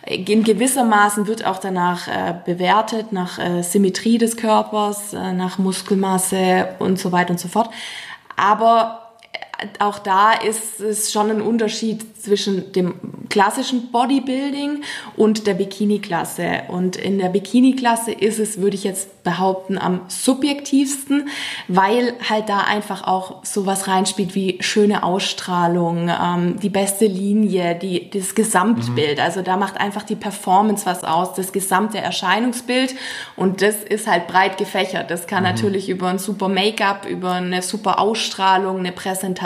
In 0.06 0.44
gewissermaßen 0.44 1.26
wird 1.26 1.46
auch 1.46 1.58
danach 1.58 2.08
äh, 2.08 2.36
bewertet, 2.46 3.12
nach 3.12 3.40
äh, 3.40 3.64
Symmetrie 3.64 4.20
des 4.20 4.38
Körpers, 4.38 5.14
äh, 5.14 5.34
nach 5.34 5.58
Muskelmasse 5.58 6.76
und 6.78 7.00
so 7.00 7.12
weiter 7.12 7.32
und 7.32 7.40
so 7.40 7.48
fort. 7.48 7.72
Aber 8.36 9.05
auch 9.80 10.00
da 10.00 10.34
ist 10.34 10.80
es 10.80 11.12
schon 11.12 11.30
ein 11.32 11.42
Unterschied 11.42 12.22
zwischen 12.22 12.72
dem 12.74 12.96
klassischen 13.30 13.92
Bodybuilding 13.92 14.84
und 15.16 15.48
der 15.48 15.54
Bikini-Klasse. 15.54 16.64
Und 16.68 16.96
in 16.96 17.20
der 17.20 17.30
Bikini-Klasse 17.30 18.12
ist 18.12 18.40
es, 18.40 18.60
würde 18.60 18.76
ich 18.76 18.84
jetzt 18.84 19.24
behaupten, 19.24 19.78
am 19.78 20.02
subjektivsten, 20.08 21.30
weil 21.68 22.14
halt 22.30 22.50
da 22.50 22.60
einfach 22.60 23.08
auch 23.08 23.44
sowas 23.44 23.88
reinspielt 23.88 24.36
wie 24.36 24.58
schöne 24.62 25.04
Ausstrahlung, 25.04 26.10
ähm, 26.10 26.60
die 26.60 26.70
beste 26.70 27.06
Linie, 27.06 27.76
die, 27.76 28.10
das 28.10 28.36
Gesamtbild. 28.36 29.18
Mhm. 29.18 29.24
Also 29.24 29.42
da 29.42 29.58
macht 29.58 29.80
einfach 29.80 30.04
die 30.04 30.16
Performance 30.16 30.86
was 30.86 31.04
aus, 31.04 31.34
das 31.34 31.52
gesamte 31.52 31.98
Erscheinungsbild. 31.98 32.96
Und 33.36 33.62
das 33.62 33.78
ist 33.78 34.08
halt 34.08 34.28
breit 34.28 34.58
gefächert. 34.58 35.10
Das 35.10 35.28
kann 35.28 35.44
mhm. 35.44 35.50
natürlich 35.50 35.90
über 35.90 36.10
ein 36.10 36.20
super 36.20 36.48
Make-up, 36.48 37.06
über 37.08 37.34
eine 37.34 37.62
super 37.62 38.00
Ausstrahlung, 38.00 38.80
eine 38.80 38.92
Präsentation 38.92 39.45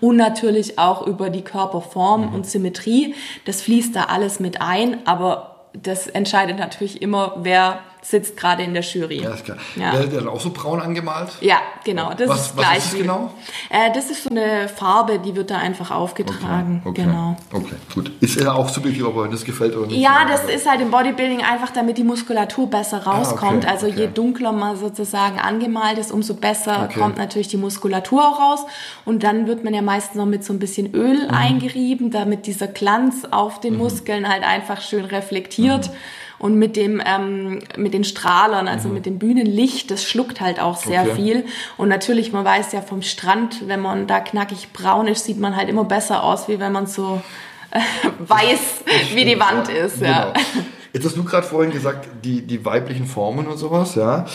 und 0.00 0.16
natürlich 0.16 0.78
auch 0.78 1.06
über 1.06 1.30
die 1.30 1.42
Körperform 1.42 2.28
mhm. 2.28 2.34
und 2.34 2.46
Symmetrie. 2.46 3.14
Das 3.44 3.62
fließt 3.62 3.94
da 3.94 4.04
alles 4.04 4.40
mit 4.40 4.60
ein, 4.60 5.06
aber 5.06 5.66
das 5.72 6.06
entscheidet 6.06 6.58
natürlich 6.58 7.00
immer, 7.00 7.36
wer 7.38 7.80
sitzt 8.02 8.36
gerade 8.36 8.64
in 8.64 8.74
der 8.74 8.82
Jury. 8.82 9.22
Ja, 9.22 9.30
ist 9.30 9.44
klar. 9.44 9.56
Ja. 9.76 9.92
Der, 9.92 10.06
der 10.06 10.20
hat 10.22 10.26
auch 10.26 10.40
so 10.40 10.50
braun 10.50 10.80
angemalt? 10.80 11.30
Ja, 11.40 11.58
genau. 11.84 12.12
Das 12.14 12.28
was, 12.28 12.46
ist 12.46 12.56
was 12.56 12.78
ist 12.78 12.92
das 12.92 12.98
genau? 12.98 13.32
Äh, 13.70 13.92
das 13.94 14.10
ist 14.10 14.24
so 14.24 14.30
eine 14.30 14.68
Farbe, 14.68 15.20
die 15.20 15.36
wird 15.36 15.50
da 15.50 15.58
einfach 15.58 15.92
aufgetragen. 15.92 16.82
Okay, 16.84 16.90
okay, 16.90 17.02
genau. 17.02 17.36
Okay, 17.52 17.76
gut. 17.94 18.10
Ist 18.20 18.40
ja 18.40 18.52
auch 18.52 18.68
subjektiv, 18.68 19.06
ob 19.06 19.16
euch 19.16 19.30
das 19.30 19.44
gefällt 19.44 19.76
oder 19.76 19.86
nicht. 19.86 20.00
Ja, 20.00 20.26
das 20.28 20.44
ist 20.44 20.68
halt 20.68 20.80
im 20.80 20.90
Bodybuilding 20.90 21.42
einfach, 21.42 21.70
damit 21.70 21.96
die 21.96 22.04
Muskulatur 22.04 22.68
besser 22.68 23.04
rauskommt. 23.04 23.64
Ah, 23.64 23.72
okay, 23.72 23.84
also 23.84 23.86
je 23.86 24.08
dunkler 24.08 24.50
man 24.50 24.76
sozusagen 24.76 25.38
angemalt 25.38 25.96
ist, 25.98 26.10
umso 26.10 26.34
besser 26.34 26.88
kommt 26.92 27.18
natürlich 27.18 27.48
die 27.48 27.56
Muskulatur 27.56 28.26
auch 28.26 28.40
raus. 28.40 28.66
Und 29.04 29.22
dann 29.22 29.46
wird 29.46 29.62
man 29.62 29.74
ja 29.74 29.82
meistens 29.82 30.16
noch 30.16 30.26
mit 30.26 30.42
so 30.42 30.52
ein 30.52 30.58
bisschen 30.58 30.92
Öl 30.92 31.28
mhm. 31.28 31.34
eingerieben, 31.34 32.10
damit 32.10 32.46
dieser 32.46 32.66
Glanz 32.66 33.28
auf 33.30 33.60
den 33.60 33.74
mhm. 33.74 33.78
Muskeln 33.78 34.28
halt 34.28 34.42
einfach 34.42 34.80
schön 34.80 35.04
reflektiert. 35.04 35.88
Mhm. 35.88 35.96
Und 36.42 36.58
mit 36.58 36.74
dem, 36.74 37.00
ähm, 37.06 37.60
mit 37.76 37.94
den 37.94 38.02
Strahlern, 38.02 38.66
also 38.66 38.88
mhm. 38.88 38.94
mit 38.94 39.06
dem 39.06 39.20
Bühnenlicht, 39.20 39.92
das 39.92 40.02
schluckt 40.02 40.40
halt 40.40 40.58
auch 40.58 40.76
sehr 40.76 41.02
okay. 41.02 41.14
viel. 41.14 41.44
Und 41.76 41.88
natürlich, 41.88 42.32
man 42.32 42.44
weiß 42.44 42.72
ja 42.72 42.82
vom 42.82 43.02
Strand, 43.02 43.68
wenn 43.68 43.78
man 43.78 44.08
da 44.08 44.18
knackig 44.18 44.72
braun 44.72 45.06
ist, 45.06 45.24
sieht 45.24 45.38
man 45.38 45.54
halt 45.54 45.68
immer 45.68 45.84
besser 45.84 46.24
aus, 46.24 46.48
wie 46.48 46.58
wenn 46.58 46.72
man 46.72 46.88
so 46.88 47.22
äh, 47.70 47.78
weiß 48.18 48.82
wie 49.14 49.24
die 49.24 49.38
Wand 49.38 49.68
ja. 49.68 49.84
ist. 49.84 50.00
Ja. 50.00 50.32
Genau. 50.32 50.46
Jetzt 50.92 51.06
hast 51.06 51.16
du 51.16 51.22
gerade 51.22 51.46
vorhin 51.46 51.70
gesagt, 51.70 52.08
die, 52.24 52.42
die 52.42 52.64
weiblichen 52.64 53.06
Formen 53.06 53.46
und 53.46 53.56
sowas, 53.56 53.94
ja. 53.94 54.26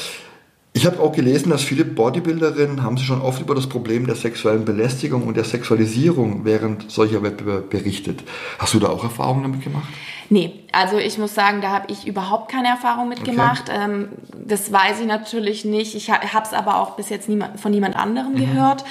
Ich 0.78 0.86
habe 0.86 1.02
auch 1.02 1.12
gelesen, 1.12 1.50
dass 1.50 1.64
viele 1.64 1.84
Bodybuilderinnen 1.84 2.84
haben 2.84 2.98
sich 2.98 3.08
schon 3.08 3.22
oft 3.22 3.42
über 3.42 3.54
das 3.54 3.68
Problem 3.68 4.06
der 4.06 4.16
sexuellen 4.16 4.64
Belästigung 4.64 5.24
und 5.24 5.36
der 5.36 5.44
Sexualisierung 5.44 6.46
während 6.46 6.90
solcher 6.90 7.24
Wettbewerbe 7.24 7.64
berichtet. 7.64 8.24
Hast 8.60 8.76
du 8.76 8.80
da 8.80 8.90
auch 8.90 9.04
Erfahrungen 9.04 9.44
damit 9.44 9.64
gemacht? 9.64 9.90
Nee, 10.30 10.66
also 10.72 10.98
ich 10.98 11.18
muss 11.18 11.34
sagen, 11.34 11.62
da 11.62 11.70
habe 11.70 11.92
ich 11.92 12.08
überhaupt 12.08 12.52
keine 12.52 12.68
Erfahrung 12.68 13.10
mitgemacht. 13.10 13.70
Okay. 13.70 13.80
Ähm, 13.84 14.10
das 14.34 14.72
weiß 14.72 15.00
ich 15.00 15.08
natürlich 15.08 15.66
nicht. 15.66 15.96
Ich 15.96 16.12
habe 16.12 16.46
es 16.46 16.54
aber 16.54 16.80
auch 16.80 16.92
bis 16.92 17.10
jetzt 17.10 17.30
niemand, 17.30 17.60
von 17.60 17.72
niemand 17.72 17.96
anderem 17.96 18.34
mhm. 18.34 18.38
gehört. 18.38 18.84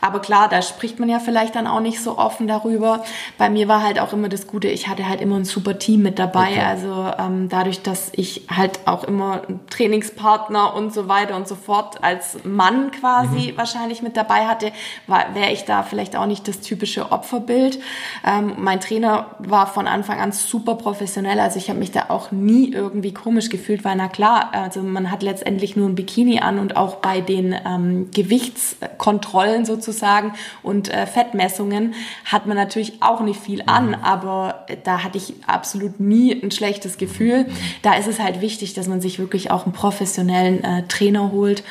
Aber 0.00 0.20
klar, 0.20 0.48
da 0.48 0.62
spricht 0.62 0.98
man 0.98 1.08
ja 1.08 1.18
vielleicht 1.18 1.54
dann 1.56 1.66
auch 1.66 1.80
nicht 1.80 2.02
so 2.02 2.16
offen 2.16 2.46
darüber. 2.46 3.04
Bei 3.36 3.50
mir 3.50 3.68
war 3.68 3.82
halt 3.82 4.00
auch 4.00 4.12
immer 4.12 4.28
das 4.28 4.46
Gute, 4.46 4.68
ich 4.68 4.88
hatte 4.88 5.08
halt 5.08 5.20
immer 5.20 5.36
ein 5.36 5.44
super 5.44 5.78
Team 5.78 6.02
mit 6.02 6.18
dabei. 6.18 6.52
Okay. 6.52 6.60
Also 6.60 7.12
ähm, 7.18 7.48
dadurch, 7.48 7.82
dass 7.82 8.10
ich 8.12 8.46
halt 8.50 8.80
auch 8.86 9.04
immer 9.04 9.42
Trainingspartner 9.68 10.74
und 10.74 10.94
so 10.94 11.08
weiter 11.08 11.36
und 11.36 11.46
so 11.46 11.54
fort 11.54 12.02
als 12.02 12.38
Mann 12.44 12.90
quasi 12.92 13.52
mhm. 13.52 13.56
wahrscheinlich 13.58 14.02
mit 14.02 14.16
dabei 14.16 14.46
hatte, 14.46 14.72
wäre 15.06 15.52
ich 15.52 15.64
da 15.64 15.82
vielleicht 15.82 16.16
auch 16.16 16.26
nicht 16.26 16.48
das 16.48 16.60
typische 16.60 17.12
Opferbild. 17.12 17.78
Ähm, 18.24 18.54
mein 18.56 18.80
Trainer 18.80 19.26
war 19.38 19.66
von 19.66 19.86
Anfang 19.86 20.18
an 20.20 20.32
super 20.32 20.76
professionell. 20.76 21.29
Also 21.38 21.58
ich 21.58 21.68
habe 21.68 21.78
mich 21.78 21.90
da 21.90 22.06
auch 22.08 22.32
nie 22.32 22.72
irgendwie 22.72 23.12
komisch 23.12 23.50
gefühlt, 23.50 23.84
weil 23.84 23.96
na 23.96 24.08
klar, 24.08 24.50
also 24.52 24.82
man 24.82 25.10
hat 25.10 25.22
letztendlich 25.22 25.76
nur 25.76 25.88
ein 25.88 25.94
Bikini 25.94 26.40
an 26.40 26.58
und 26.58 26.76
auch 26.76 26.96
bei 26.96 27.20
den 27.20 27.54
ähm, 27.66 28.10
Gewichtskontrollen 28.10 29.64
sozusagen 29.64 30.32
und 30.62 30.88
äh, 30.88 31.06
Fettmessungen 31.06 31.94
hat 32.24 32.46
man 32.46 32.56
natürlich 32.56 33.02
auch 33.02 33.20
nicht 33.20 33.40
viel 33.40 33.62
an, 33.66 33.88
mhm. 33.88 33.94
aber 34.02 34.66
da 34.84 35.04
hatte 35.04 35.18
ich 35.18 35.34
absolut 35.46 36.00
nie 36.00 36.32
ein 36.32 36.50
schlechtes 36.50 36.98
Gefühl. 36.98 37.46
Da 37.82 37.94
ist 37.94 38.08
es 38.08 38.18
halt 38.18 38.40
wichtig, 38.40 38.74
dass 38.74 38.88
man 38.88 39.00
sich 39.00 39.18
wirklich 39.18 39.50
auch 39.50 39.64
einen 39.64 39.72
professionellen 39.72 40.64
äh, 40.64 40.86
Trainer 40.88 41.30
holt, 41.32 41.62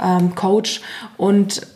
ähm, 0.00 0.34
Coach 0.34 0.80
und 1.16 1.66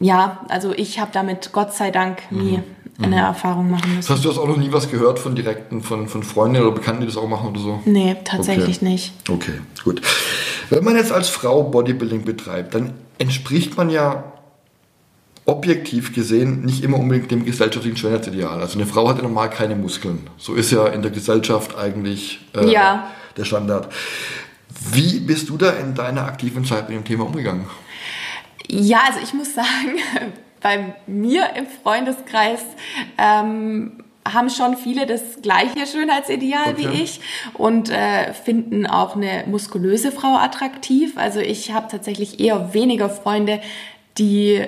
ja, 0.00 0.44
also 0.48 0.72
ich 0.72 1.00
habe 1.00 1.10
damit 1.12 1.50
Gott 1.52 1.74
sei 1.74 1.90
Dank 1.90 2.30
nie 2.30 2.58
mhm. 2.58 2.64
Eine 3.00 3.20
Erfahrung 3.20 3.70
machen 3.70 3.96
müssen. 3.96 4.08
Hast 4.12 4.24
du 4.24 4.28
das 4.28 4.38
auch 4.38 4.48
noch 4.48 4.56
nie 4.56 4.72
was 4.72 4.90
gehört 4.90 5.18
von 5.18 5.36
direkten, 5.36 5.82
von, 5.82 6.08
von 6.08 6.22
Freunden 6.22 6.62
oder 6.62 6.72
Bekannten, 6.72 7.02
die 7.02 7.06
das 7.06 7.16
auch 7.16 7.28
machen 7.28 7.50
oder 7.50 7.60
so? 7.60 7.80
Nee, 7.84 8.16
tatsächlich 8.24 8.78
okay. 8.78 8.84
nicht. 8.84 9.12
Okay, 9.28 9.60
gut. 9.84 10.02
Wenn 10.70 10.84
man 10.84 10.96
jetzt 10.96 11.12
als 11.12 11.28
Frau 11.28 11.62
Bodybuilding 11.62 12.24
betreibt, 12.24 12.74
dann 12.74 12.94
entspricht 13.18 13.76
man 13.76 13.90
ja 13.90 14.24
objektiv 15.46 16.14
gesehen 16.14 16.62
nicht 16.62 16.84
immer 16.84 16.98
unbedingt 16.98 17.30
dem 17.30 17.44
gesellschaftlichen 17.44 17.96
Schönheitsideal. 17.96 18.60
Also 18.60 18.78
eine 18.78 18.86
Frau 18.86 19.08
hat 19.08 19.16
ja 19.16 19.22
normal 19.22 19.48
keine 19.48 19.76
Muskeln. 19.76 20.26
So 20.36 20.54
ist 20.54 20.70
ja 20.70 20.86
in 20.88 21.00
der 21.00 21.10
Gesellschaft 21.10 21.76
eigentlich 21.76 22.40
äh, 22.54 22.70
ja. 22.70 23.08
der 23.36 23.44
Standard. 23.44 23.90
Wie 24.92 25.20
bist 25.20 25.48
du 25.48 25.56
da 25.56 25.70
in 25.70 25.94
deiner 25.94 26.26
aktiven 26.26 26.64
Zeit 26.64 26.88
mit 26.88 26.98
dem 26.98 27.04
Thema 27.04 27.24
umgegangen? 27.24 27.64
Ja, 28.68 29.00
also 29.06 29.20
ich 29.22 29.32
muss 29.32 29.54
sagen, 29.54 29.96
bei 30.60 30.94
mir 31.06 31.50
im 31.56 31.66
Freundeskreis 31.66 32.64
ähm, 33.16 34.04
haben 34.26 34.50
schon 34.50 34.76
viele 34.76 35.06
das 35.06 35.40
gleiche 35.42 35.86
Schönheitsideal 35.86 36.72
okay. 36.72 36.76
wie 36.76 37.02
ich 37.02 37.20
und 37.54 37.90
äh, 37.90 38.32
finden 38.32 38.86
auch 38.86 39.16
eine 39.16 39.44
muskulöse 39.46 40.12
Frau 40.12 40.36
attraktiv. 40.36 41.16
Also 41.16 41.40
ich 41.40 41.72
habe 41.72 41.88
tatsächlich 41.90 42.40
eher 42.40 42.74
weniger 42.74 43.08
Freunde, 43.08 43.60
die 44.18 44.64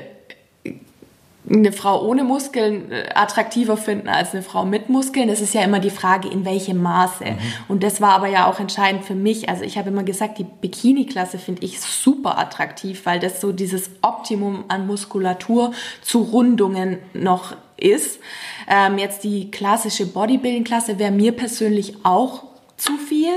eine 1.52 1.72
Frau 1.72 2.06
ohne 2.06 2.22
Muskeln 2.22 2.92
äh, 2.92 3.08
attraktiver 3.14 3.76
finden 3.76 4.08
als 4.08 4.32
eine 4.32 4.42
Frau 4.42 4.64
mit 4.64 4.88
Muskeln. 4.88 5.28
Das 5.28 5.40
ist 5.40 5.54
ja 5.54 5.62
immer 5.62 5.80
die 5.80 5.90
Frage, 5.90 6.28
in 6.28 6.44
welchem 6.44 6.80
Maße. 6.80 7.24
Mhm. 7.24 7.38
Und 7.68 7.82
das 7.82 8.00
war 8.00 8.12
aber 8.12 8.28
ja 8.28 8.46
auch 8.46 8.60
entscheidend 8.60 9.04
für 9.04 9.14
mich. 9.14 9.48
Also 9.48 9.64
ich 9.64 9.76
habe 9.76 9.90
immer 9.90 10.04
gesagt, 10.04 10.38
die 10.38 10.44
Bikini-Klasse 10.44 11.38
finde 11.38 11.64
ich 11.64 11.80
super 11.80 12.38
attraktiv, 12.38 13.04
weil 13.04 13.18
das 13.18 13.40
so 13.40 13.52
dieses 13.52 13.90
Optimum 14.02 14.64
an 14.68 14.86
Muskulatur 14.86 15.72
zu 16.02 16.22
Rundungen 16.22 16.98
noch 17.14 17.56
ist. 17.76 18.20
Ähm, 18.68 18.98
jetzt 18.98 19.24
die 19.24 19.50
klassische 19.50 20.06
Bodybuilding-Klasse 20.06 20.98
wäre 20.98 21.10
mir 21.10 21.32
persönlich 21.32 22.04
auch 22.04 22.44
zu 22.76 22.96
viel. 22.96 23.32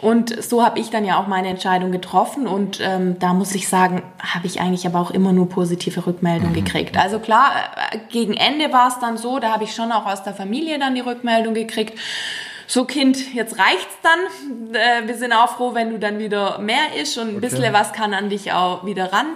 Und 0.00 0.42
so 0.42 0.62
habe 0.62 0.78
ich 0.78 0.90
dann 0.90 1.06
ja 1.06 1.18
auch 1.18 1.26
meine 1.26 1.48
Entscheidung 1.48 1.90
getroffen 1.90 2.46
und 2.46 2.80
ähm, 2.82 3.18
da 3.18 3.32
muss 3.32 3.54
ich 3.54 3.66
sagen, 3.66 4.02
habe 4.18 4.46
ich 4.46 4.60
eigentlich 4.60 4.86
aber 4.86 5.00
auch 5.00 5.10
immer 5.10 5.32
nur 5.32 5.48
positive 5.48 6.06
Rückmeldungen 6.06 6.52
mhm. 6.52 6.64
gekriegt. 6.64 6.98
Also 6.98 7.18
klar, 7.18 7.50
äh, 7.92 7.98
gegen 8.10 8.34
Ende 8.34 8.72
war 8.74 8.88
es 8.88 8.98
dann 8.98 9.16
so, 9.16 9.38
da 9.38 9.52
habe 9.52 9.64
ich 9.64 9.74
schon 9.74 9.92
auch 9.92 10.04
aus 10.04 10.22
der 10.22 10.34
Familie 10.34 10.78
dann 10.78 10.94
die 10.94 11.00
Rückmeldung 11.00 11.54
gekriegt 11.54 11.98
so 12.66 12.84
Kind, 12.84 13.34
jetzt 13.34 13.58
reicht's 13.58 13.96
dann. 14.02 14.74
Äh, 14.74 15.06
wir 15.06 15.16
sind 15.16 15.32
auch 15.32 15.56
froh, 15.56 15.74
wenn 15.74 15.90
du 15.90 15.98
dann 15.98 16.18
wieder 16.18 16.58
mehr 16.58 17.00
isch 17.00 17.16
und 17.16 17.28
ein 17.28 17.36
okay. 17.36 17.48
bisschen 17.48 17.72
was 17.72 17.92
kann 17.92 18.12
an 18.14 18.28
dich 18.28 18.52
auch 18.52 18.84
wieder 18.84 19.12
ran. 19.12 19.26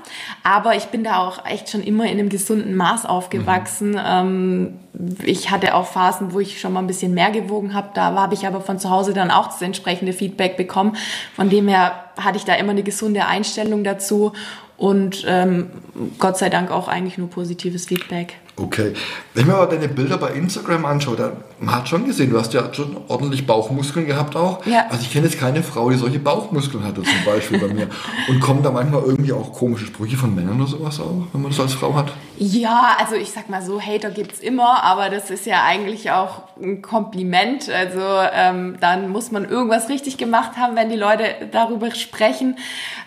Aber 0.42 0.74
ich 0.74 0.86
bin 0.86 1.04
da 1.04 1.18
auch 1.18 1.44
echt 1.46 1.70
schon 1.70 1.82
immer 1.82 2.04
in 2.04 2.18
einem 2.18 2.28
gesunden 2.28 2.74
Maß 2.74 3.06
aufgewachsen. 3.06 3.90
Mhm. 3.90 4.00
Ähm, 4.04 4.80
ich 5.24 5.50
hatte 5.50 5.74
auch 5.74 5.86
Phasen, 5.86 6.32
wo 6.32 6.40
ich 6.40 6.60
schon 6.60 6.72
mal 6.72 6.80
ein 6.80 6.86
bisschen 6.86 7.14
mehr 7.14 7.30
gewogen 7.30 7.74
habe. 7.74 7.90
Da 7.94 8.12
habe 8.14 8.34
ich 8.34 8.46
aber 8.46 8.60
von 8.60 8.78
zu 8.78 8.90
Hause 8.90 9.14
dann 9.14 9.30
auch 9.30 9.46
das 9.46 9.62
entsprechende 9.62 10.12
Feedback 10.12 10.56
bekommen. 10.56 10.96
Von 11.36 11.48
dem 11.50 11.68
her 11.68 12.04
hatte 12.18 12.36
ich 12.36 12.44
da 12.44 12.54
immer 12.54 12.72
eine 12.72 12.82
gesunde 12.82 13.26
Einstellung 13.26 13.84
dazu 13.84 14.32
und 14.76 15.26
ähm, 15.28 15.70
Gott 16.18 16.38
sei 16.38 16.48
Dank 16.48 16.70
auch 16.70 16.88
eigentlich 16.88 17.18
nur 17.18 17.28
positives 17.28 17.86
Feedback. 17.86 18.36
Okay. 18.60 18.92
Wenn 19.32 19.46
man 19.46 19.56
aber 19.56 19.66
deine 19.68 19.88
Bilder 19.88 20.18
bei 20.18 20.32
Instagram 20.32 20.84
anschaut, 20.84 21.18
dann, 21.18 21.32
man 21.60 21.76
hat 21.76 21.88
schon 21.88 22.04
gesehen, 22.04 22.30
du 22.30 22.38
hast 22.38 22.52
ja 22.52 22.72
schon 22.74 22.96
ordentlich 23.08 23.46
Bauchmuskeln 23.46 24.06
gehabt 24.06 24.36
auch. 24.36 24.66
Ja. 24.66 24.86
Also 24.90 25.02
ich 25.02 25.12
kenne 25.12 25.26
jetzt 25.26 25.38
keine 25.38 25.62
Frau, 25.62 25.88
die 25.88 25.96
solche 25.96 26.18
Bauchmuskeln 26.18 26.84
hatte 26.84 27.02
zum 27.02 27.24
Beispiel 27.24 27.58
bei 27.58 27.72
mir. 27.72 27.88
Und 28.28 28.40
kommen 28.40 28.62
da 28.62 28.70
manchmal 28.70 29.02
irgendwie 29.02 29.32
auch 29.32 29.52
komische 29.52 29.86
Sprüche 29.86 30.16
von 30.16 30.34
Männern 30.34 30.60
oder 30.60 30.70
sowas 30.70 31.00
auch, 31.00 31.26
wenn 31.32 31.40
man 31.40 31.50
das 31.50 31.60
als 31.60 31.72
Frau 31.72 31.94
hat? 31.94 32.12
Ja, 32.36 32.96
also 32.98 33.14
ich 33.14 33.30
sag 33.30 33.48
mal 33.48 33.62
so, 33.62 33.80
Hater 33.80 34.10
gibt's 34.10 34.40
immer, 34.40 34.82
aber 34.82 35.08
das 35.08 35.30
ist 35.30 35.46
ja 35.46 35.64
eigentlich 35.64 36.10
auch 36.10 36.42
ein 36.60 36.82
Kompliment. 36.82 37.70
Also 37.70 38.00
ähm, 38.32 38.76
dann 38.80 39.08
muss 39.08 39.30
man 39.30 39.48
irgendwas 39.48 39.88
richtig 39.88 40.18
gemacht 40.18 40.58
haben, 40.58 40.76
wenn 40.76 40.90
die 40.90 40.96
Leute 40.96 41.24
darüber 41.50 41.94
sprechen. 41.94 42.58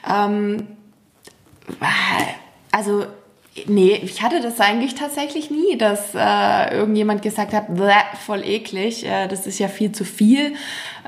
Ähm, 0.10 0.68
also 2.72 3.06
Nee, 3.68 4.00
ich 4.04 4.22
hatte 4.22 4.42
das 4.42 4.60
eigentlich 4.60 4.96
tatsächlich 4.96 5.50
nie, 5.50 5.78
dass 5.78 6.14
äh, 6.16 6.76
irgendjemand 6.76 7.22
gesagt 7.22 7.54
hat, 7.54 7.68
voll 8.26 8.44
eklig, 8.46 9.06
äh, 9.06 9.28
das 9.28 9.48
ist 9.48 9.60
ja 9.60 9.68
viel 9.68 9.92
zu 9.92 10.06
viel. 10.06 10.54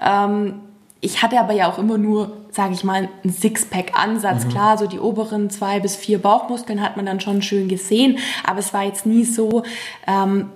Ähm, 0.02 0.62
ich 1.02 1.22
hatte 1.22 1.40
aber 1.40 1.54
ja 1.54 1.70
auch 1.70 1.78
immer 1.78 1.98
nur, 1.98 2.46
sage 2.50 2.74
ich 2.74 2.84
mal, 2.84 3.10
einen 3.24 3.34
Sixpack-Ansatz. 3.34 4.46
Mhm. 4.46 4.50
Klar, 4.50 4.78
so 4.78 4.88
die 4.88 5.00
oberen 5.00 5.50
zwei 5.50 5.80
bis 5.80 5.96
vier 5.96 6.20
Bauchmuskeln 6.20 6.82
hat 6.82 6.98
man 6.98 7.06
dann 7.06 7.20
schon 7.20 7.42
schön 7.42 7.68
gesehen, 7.68 8.18
aber 8.44 8.60
es 8.60 8.74
war 8.74 8.84
jetzt 8.84 9.06
nie 9.06 9.24
so, 9.24 9.64
ähm, 10.08 10.50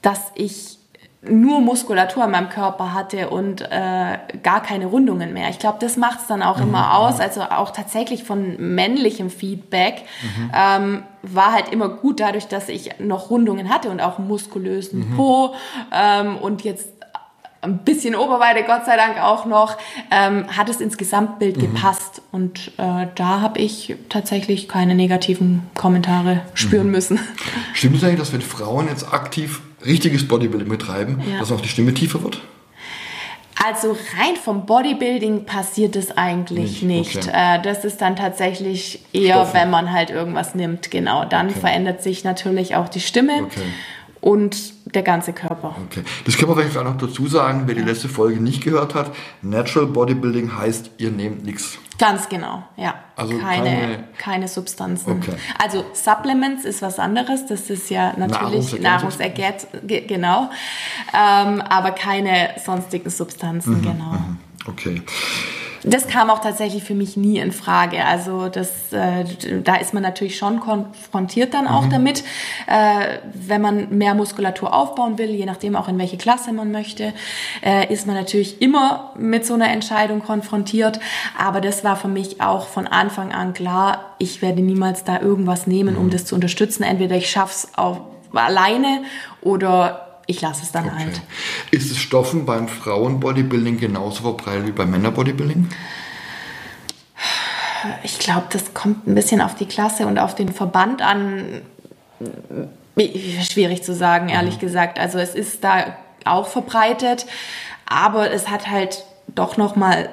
dass 0.00 0.32
ich 0.34 0.78
nur 1.24 1.60
Muskulatur 1.60 2.24
an 2.24 2.32
meinem 2.32 2.48
Körper 2.48 2.92
hatte 2.92 3.30
und 3.30 3.60
äh, 3.62 4.18
gar 4.42 4.62
keine 4.62 4.86
Rundungen 4.86 5.32
mehr. 5.32 5.50
Ich 5.50 5.60
glaube, 5.60 5.78
das 5.80 5.96
macht 5.96 6.20
es 6.20 6.26
dann 6.26 6.42
auch 6.42 6.56
mhm. 6.56 6.64
immer 6.64 6.98
aus. 6.98 7.20
Also 7.20 7.42
auch 7.42 7.70
tatsächlich 7.70 8.24
von 8.24 8.56
männlichem 8.74 9.30
Feedback 9.30 10.02
mhm. 10.22 10.50
ähm, 10.54 11.02
war 11.22 11.52
halt 11.52 11.68
immer 11.70 11.88
gut 11.88 12.18
dadurch, 12.18 12.48
dass 12.48 12.68
ich 12.68 12.98
noch 12.98 13.30
Rundungen 13.30 13.68
hatte 13.68 13.90
und 13.90 14.00
auch 14.00 14.18
muskulösen 14.18 15.10
mhm. 15.10 15.16
Po 15.16 15.54
ähm, 15.92 16.38
und 16.38 16.64
jetzt 16.64 16.88
ein 17.60 17.78
bisschen 17.78 18.16
Oberweite, 18.16 18.64
Gott 18.64 18.84
sei 18.84 18.96
Dank 18.96 19.22
auch 19.22 19.46
noch, 19.46 19.78
ähm, 20.10 20.48
hat 20.48 20.68
es 20.68 20.80
ins 20.80 20.96
Gesamtbild 20.96 21.56
mhm. 21.56 21.60
gepasst. 21.60 22.20
Und 22.32 22.72
äh, 22.78 23.06
da 23.14 23.40
habe 23.40 23.60
ich 23.60 23.94
tatsächlich 24.08 24.68
keine 24.68 24.96
negativen 24.96 25.70
Kommentare 25.76 26.42
spüren 26.54 26.86
mhm. 26.86 26.92
müssen. 26.92 27.20
Stimmt 27.72 27.96
es 27.98 28.02
eigentlich, 28.02 28.18
dass 28.18 28.32
wenn 28.32 28.42
Frauen 28.42 28.88
jetzt 28.88 29.12
aktiv 29.12 29.62
richtiges 29.84 30.26
Bodybuilding 30.26 30.68
betreiben, 30.68 31.22
ja. 31.30 31.38
dass 31.38 31.52
auch 31.52 31.60
die 31.60 31.68
Stimme 31.68 31.94
tiefer 31.94 32.22
wird? 32.22 32.40
Also 33.64 33.92
rein 33.92 34.34
vom 34.42 34.66
Bodybuilding 34.66 35.44
passiert 35.44 35.94
es 35.94 36.16
eigentlich 36.16 36.82
nicht. 36.82 37.14
nicht. 37.14 37.28
Okay. 37.28 37.58
Äh, 37.58 37.62
das 37.62 37.84
ist 37.84 38.00
dann 38.00 38.16
tatsächlich 38.16 39.04
eher, 39.12 39.34
Stoffe. 39.34 39.54
wenn 39.54 39.70
man 39.70 39.92
halt 39.92 40.10
irgendwas 40.10 40.54
nimmt. 40.54 40.90
Genau, 40.90 41.24
dann 41.24 41.50
okay. 41.50 41.60
verändert 41.60 42.02
sich 42.02 42.24
natürlich 42.24 42.74
auch 42.74 42.88
die 42.88 43.00
Stimme. 43.00 43.44
Okay 43.44 43.62
und 44.22 44.94
der 44.94 45.02
ganze 45.02 45.32
Körper. 45.32 45.76
Okay. 45.86 46.02
Das 46.24 46.38
können 46.38 46.52
wir 46.52 46.56
vielleicht 46.56 46.78
auch 46.78 46.84
noch 46.84 46.96
dazu 46.96 47.26
sagen, 47.26 47.64
wer 47.66 47.74
die 47.74 47.82
letzte 47.82 48.08
Folge 48.08 48.40
nicht 48.40 48.62
gehört 48.62 48.94
hat. 48.94 49.10
Natural 49.42 49.88
Bodybuilding 49.88 50.56
heißt, 50.56 50.92
ihr 50.98 51.10
nehmt 51.10 51.44
nichts. 51.44 51.78
Ganz 52.02 52.28
genau, 52.28 52.64
ja. 52.76 52.94
Also 53.14 53.38
keine, 53.38 53.64
keine, 53.64 54.04
keine 54.18 54.48
Substanzen. 54.48 55.22
Okay. 55.22 55.36
Also 55.62 55.84
Supplements 55.92 56.64
ist 56.64 56.82
was 56.82 56.98
anderes. 56.98 57.46
Das 57.46 57.70
ist 57.70 57.90
ja 57.90 58.12
natürlich 58.16 58.80
Nahrungsergänzung, 58.80 59.68
genau. 59.86 60.50
Ähm, 61.14 61.60
aber 61.60 61.92
keine 61.92 62.54
sonstigen 62.64 63.08
Substanzen, 63.08 63.78
mhm, 63.78 63.82
genau. 63.82 64.12
Mhm. 64.14 64.38
Okay 64.66 65.02
das 65.84 66.06
kam 66.06 66.30
auch 66.30 66.40
tatsächlich 66.40 66.84
für 66.84 66.94
mich 66.94 67.16
nie 67.16 67.38
in 67.38 67.50
Frage. 67.50 68.04
Also 68.04 68.48
das, 68.48 68.92
äh, 68.92 69.24
da 69.62 69.76
ist 69.76 69.94
man 69.94 70.02
natürlich 70.02 70.38
schon 70.38 70.60
konfrontiert 70.60 71.54
dann 71.54 71.66
auch 71.66 71.86
mhm. 71.86 71.90
damit, 71.90 72.24
äh, 72.66 73.18
wenn 73.34 73.60
man 73.60 73.96
mehr 73.96 74.14
Muskulatur 74.14 74.72
aufbauen 74.72 75.18
will, 75.18 75.30
je 75.30 75.44
nachdem 75.44 75.74
auch 75.74 75.88
in 75.88 75.98
welche 75.98 76.16
Klasse 76.16 76.52
man 76.52 76.70
möchte, 76.70 77.12
äh, 77.64 77.92
ist 77.92 78.06
man 78.06 78.14
natürlich 78.14 78.62
immer 78.62 79.12
mit 79.16 79.44
so 79.44 79.54
einer 79.54 79.70
Entscheidung 79.70 80.22
konfrontiert. 80.22 81.00
Aber 81.36 81.60
das 81.60 81.82
war 81.82 81.96
für 81.96 82.08
mich 82.08 82.40
auch 82.40 82.68
von 82.68 82.86
Anfang 82.86 83.32
an 83.32 83.52
klar, 83.52 84.14
ich 84.18 84.40
werde 84.40 84.62
niemals 84.62 85.04
da 85.04 85.20
irgendwas 85.20 85.66
nehmen, 85.66 85.96
um 85.96 86.06
mhm. 86.06 86.10
das 86.10 86.24
zu 86.24 86.34
unterstützen. 86.34 86.84
Entweder 86.84 87.16
ich 87.16 87.30
schaff's 87.30 87.68
auch 87.76 88.02
alleine 88.32 89.02
oder 89.40 90.11
ich 90.26 90.40
lasse 90.40 90.62
es 90.62 90.72
dann 90.72 90.86
okay. 90.86 90.96
halt. 90.96 91.20
Ist 91.70 91.90
es 91.90 91.98
Stoffen 91.98 92.46
beim 92.46 92.68
Frauen-Bodybuilding 92.68 93.78
genauso 93.78 94.22
verbreitet 94.22 94.66
wie 94.66 94.72
beim 94.72 94.90
Männer-Bodybuilding? 94.90 95.68
Ich 98.04 98.18
glaube, 98.18 98.46
das 98.50 98.74
kommt 98.74 99.06
ein 99.06 99.14
bisschen 99.14 99.40
auf 99.40 99.56
die 99.56 99.66
Klasse 99.66 100.06
und 100.06 100.18
auf 100.18 100.34
den 100.34 100.52
Verband 100.52 101.02
an. 101.02 101.62
Schwierig 103.42 103.82
zu 103.82 103.94
sagen, 103.94 104.28
ehrlich 104.28 104.56
mhm. 104.56 104.60
gesagt. 104.60 104.98
Also 104.98 105.18
es 105.18 105.34
ist 105.34 105.64
da 105.64 105.96
auch 106.24 106.46
verbreitet, 106.46 107.26
aber 107.86 108.30
es 108.30 108.48
hat 108.48 108.68
halt 108.68 109.04
doch 109.34 109.56
noch 109.56 109.74
mal 109.74 110.08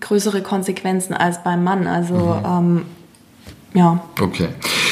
größere 0.00 0.42
Konsequenzen 0.42 1.14
als 1.14 1.42
beim 1.42 1.64
Mann. 1.64 1.86
Also 1.86 2.14
mhm. 2.14 2.44
ähm, 2.44 2.86
ja. 3.74 4.00
Okay. 4.20 4.48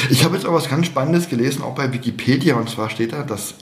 Ich 0.09 0.23
habe 0.23 0.35
jetzt 0.35 0.45
auch 0.45 0.53
was 0.53 0.69
ganz 0.69 0.85
Spannendes 0.85 1.29
gelesen, 1.29 1.63
auch 1.63 1.75
bei 1.75 1.91
Wikipedia, 1.91 2.55
und 2.55 2.69
zwar 2.69 2.89
steht 2.89 3.13
da, 3.13 3.23
dass 3.23 3.55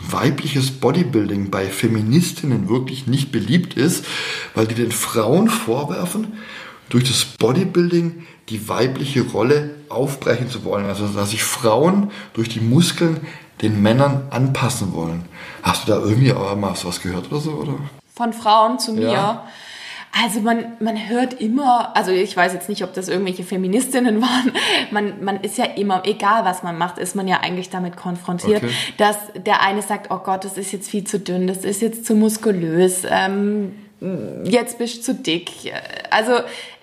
weibliches 0.00 0.70
Bodybuilding 0.70 1.50
bei 1.50 1.66
Feministinnen 1.66 2.68
wirklich 2.68 3.06
nicht 3.06 3.32
beliebt 3.32 3.74
ist, 3.74 4.04
weil 4.54 4.66
die 4.66 4.74
den 4.74 4.92
Frauen 4.92 5.48
vorwerfen, 5.48 6.38
durch 6.88 7.04
das 7.04 7.24
Bodybuilding 7.24 8.26
die 8.48 8.68
weibliche 8.68 9.22
Rolle 9.22 9.70
aufbrechen 9.88 10.50
zu 10.50 10.64
wollen. 10.64 10.86
Also 10.86 11.06
dass 11.06 11.30
sich 11.30 11.44
Frauen 11.44 12.10
durch 12.34 12.48
die 12.48 12.60
Muskeln 12.60 13.20
den 13.62 13.80
Männern 13.82 14.22
anpassen 14.30 14.92
wollen. 14.92 15.24
Hast 15.62 15.86
du 15.86 15.92
da 15.92 15.98
irgendwie 15.98 16.32
auch 16.32 16.56
mal 16.56 16.74
was 16.82 17.00
gehört 17.00 17.30
oder 17.30 17.40
so? 17.40 17.52
Oder? 17.52 17.74
Von 18.14 18.32
Frauen 18.32 18.78
zu 18.78 18.92
mir? 18.92 19.12
Ja. 19.12 19.48
Also 20.12 20.40
man, 20.40 20.72
man 20.80 21.08
hört 21.08 21.40
immer, 21.40 21.96
also 21.96 22.10
ich 22.10 22.36
weiß 22.36 22.52
jetzt 22.52 22.68
nicht, 22.68 22.82
ob 22.82 22.92
das 22.94 23.08
irgendwelche 23.08 23.44
Feministinnen 23.44 24.20
waren, 24.22 24.52
man, 24.90 25.22
man 25.22 25.40
ist 25.40 25.56
ja 25.56 25.64
immer, 25.64 26.02
egal 26.04 26.44
was 26.44 26.62
man 26.62 26.76
macht, 26.76 26.98
ist 26.98 27.14
man 27.14 27.28
ja 27.28 27.40
eigentlich 27.40 27.70
damit 27.70 27.96
konfrontiert, 27.96 28.62
okay. 28.62 28.72
dass 28.98 29.16
der 29.34 29.62
eine 29.62 29.82
sagt, 29.82 30.10
oh 30.10 30.18
Gott, 30.18 30.44
das 30.44 30.58
ist 30.58 30.72
jetzt 30.72 30.90
viel 30.90 31.04
zu 31.04 31.20
dünn, 31.20 31.46
das 31.46 31.58
ist 31.58 31.80
jetzt 31.80 32.04
zu 32.06 32.14
muskulös, 32.14 33.02
ähm, 33.08 33.74
jetzt 34.44 34.78
bist 34.78 34.98
du 34.98 35.02
zu 35.02 35.14
dick. 35.14 35.72
Also 36.10 36.32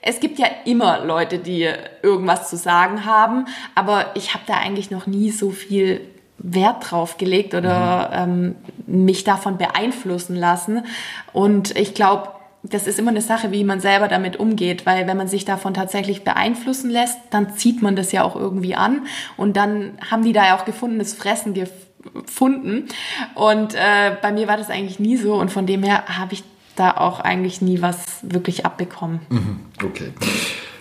es 0.02 0.20
gibt 0.20 0.40
ja 0.40 0.48
immer 0.66 1.04
Leute, 1.04 1.40
die 1.40 1.70
irgendwas 2.02 2.50
zu 2.50 2.56
sagen 2.56 3.06
haben, 3.06 3.46
aber 3.76 4.12
ich 4.16 4.34
habe 4.34 4.44
da 4.48 4.54
eigentlich 4.54 4.92
noch 4.92 5.08
nie 5.08 5.32
so 5.32 5.50
viel 5.50 6.02
Wert 6.38 6.92
drauf 6.92 7.18
gelegt 7.18 7.56
oder 7.56 8.26
mhm. 8.26 8.56
ähm, 8.88 9.06
mich 9.06 9.24
davon 9.24 9.58
beeinflussen 9.58 10.36
lassen. 10.36 10.86
Und 11.34 11.76
ich 11.76 11.94
glaube, 11.94 12.30
das 12.64 12.88
ist 12.88 13.00
immer 13.00 13.12
eine 13.12 13.22
Sache, 13.22 13.52
wie 13.52 13.64
man 13.64 13.80
selber 13.80 14.08
damit 14.08 14.38
umgeht, 14.38 14.86
weil 14.86 15.08
wenn 15.08 15.18
man 15.18 15.28
sich 15.28 15.46
davon 15.46 15.74
tatsächlich 15.74 16.24
beeinflussen 16.24 16.90
lässt, 16.90 17.18
dann 17.30 17.56
zieht 17.56 17.82
man 17.82 17.96
das 17.96 18.12
ja 18.12 18.24
auch 18.24 18.36
irgendwie 18.36 18.76
an 18.76 19.06
und 19.38 19.56
dann 19.56 19.98
haben 20.10 20.24
die 20.24 20.34
da 20.34 20.46
ja 20.46 20.58
auch 20.58 20.66
gefundenes 20.66 21.14
Fressen 21.14 21.54
gefunden 21.54 22.88
und 23.36 23.76
äh, 23.76 24.16
bei 24.22 24.32
mir 24.32 24.48
war 24.48 24.58
das 24.58 24.70
eigentlich 24.70 25.00
nie 25.00 25.18
so 25.18 25.36
und 25.36 25.52
von 25.52 25.66
dem 25.66 25.84
her 25.84 26.06
habe 26.08 26.34
ich 26.34 26.44
da 26.76 26.92
auch 26.92 27.20
eigentlich 27.20 27.62
nie 27.62 27.82
was 27.82 27.98
wirklich 28.22 28.66
abbekommen. 28.66 29.22
Mhm, 29.30 29.60
okay. 29.84 30.14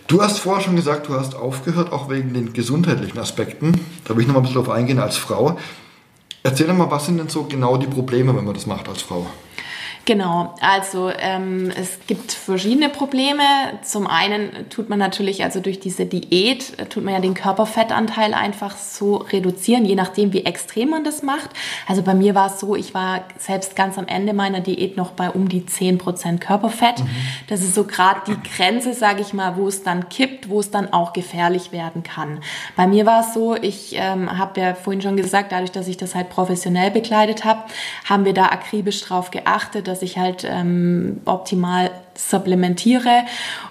Du 0.08 0.22
hast 0.22 0.38
vorher 0.38 0.62
schon 0.62 0.76
gesagt, 0.76 1.08
du 1.08 1.14
hast 1.14 1.34
aufgehört, 1.34 1.92
auch 1.92 2.08
wegen 2.08 2.32
den 2.32 2.52
gesundheitlichen 2.52 3.18
Aspekten. 3.18 3.80
Da 4.04 4.14
will 4.14 4.22
ich 4.22 4.28
noch 4.28 4.34
mal 4.34 4.40
ein 4.40 4.44
bisschen 4.44 4.62
drauf 4.62 4.72
eingehen 4.72 5.00
als 5.00 5.16
Frau. 5.16 5.58
Erzähl 6.44 6.68
doch 6.68 6.76
mal, 6.76 6.90
was 6.90 7.06
sind 7.06 7.18
denn 7.18 7.28
so 7.28 7.44
genau 7.44 7.76
die 7.76 7.88
Probleme, 7.88 8.36
wenn 8.36 8.44
man 8.44 8.54
das 8.54 8.66
macht 8.66 8.88
als 8.88 9.02
Frau? 9.02 9.26
Genau, 10.06 10.54
also 10.60 11.10
ähm, 11.18 11.72
es 11.76 11.98
gibt 12.06 12.30
verschiedene 12.30 12.88
Probleme. 12.88 13.42
Zum 13.82 14.06
einen 14.06 14.70
tut 14.70 14.88
man 14.88 15.00
natürlich, 15.00 15.42
also 15.42 15.58
durch 15.58 15.80
diese 15.80 16.06
Diät, 16.06 16.90
tut 16.90 17.02
man 17.02 17.14
ja 17.14 17.18
den 17.18 17.34
Körperfettanteil 17.34 18.32
einfach 18.32 18.76
so 18.76 19.16
reduzieren, 19.16 19.84
je 19.84 19.96
nachdem, 19.96 20.32
wie 20.32 20.44
extrem 20.44 20.90
man 20.90 21.02
das 21.02 21.24
macht. 21.24 21.50
Also 21.88 22.02
bei 22.02 22.14
mir 22.14 22.36
war 22.36 22.46
es 22.46 22.60
so, 22.60 22.76
ich 22.76 22.94
war 22.94 23.24
selbst 23.36 23.74
ganz 23.74 23.98
am 23.98 24.06
Ende 24.06 24.32
meiner 24.32 24.60
Diät 24.60 24.96
noch 24.96 25.10
bei 25.10 25.28
um 25.28 25.48
die 25.48 25.62
10% 25.62 26.38
Körperfett. 26.38 27.00
Mhm. 27.00 27.08
Das 27.48 27.62
ist 27.62 27.74
so 27.74 27.82
gerade 27.82 28.20
die 28.28 28.48
Grenze, 28.48 28.94
sage 28.94 29.22
ich 29.22 29.32
mal, 29.32 29.56
wo 29.56 29.66
es 29.66 29.82
dann 29.82 30.08
kippt, 30.08 30.48
wo 30.48 30.60
es 30.60 30.70
dann 30.70 30.92
auch 30.92 31.14
gefährlich 31.14 31.72
werden 31.72 32.04
kann. 32.04 32.38
Bei 32.76 32.86
mir 32.86 33.06
war 33.06 33.22
es 33.22 33.34
so, 33.34 33.56
ich 33.56 33.96
ähm, 33.96 34.38
habe 34.38 34.60
ja 34.60 34.74
vorhin 34.74 35.02
schon 35.02 35.16
gesagt, 35.16 35.50
dadurch, 35.50 35.72
dass 35.72 35.88
ich 35.88 35.96
das 35.96 36.14
halt 36.14 36.28
professionell 36.28 36.92
bekleidet 36.92 37.44
habe, 37.44 37.64
haben 38.04 38.24
wir 38.24 38.34
da 38.34 38.46
akribisch 38.46 39.00
drauf 39.00 39.32
geachtet, 39.32 39.88
dass 39.88 39.95
ich 40.02 40.18
halt 40.18 40.46
ähm, 40.48 41.20
optimal 41.24 41.90
supplementiere 42.16 43.24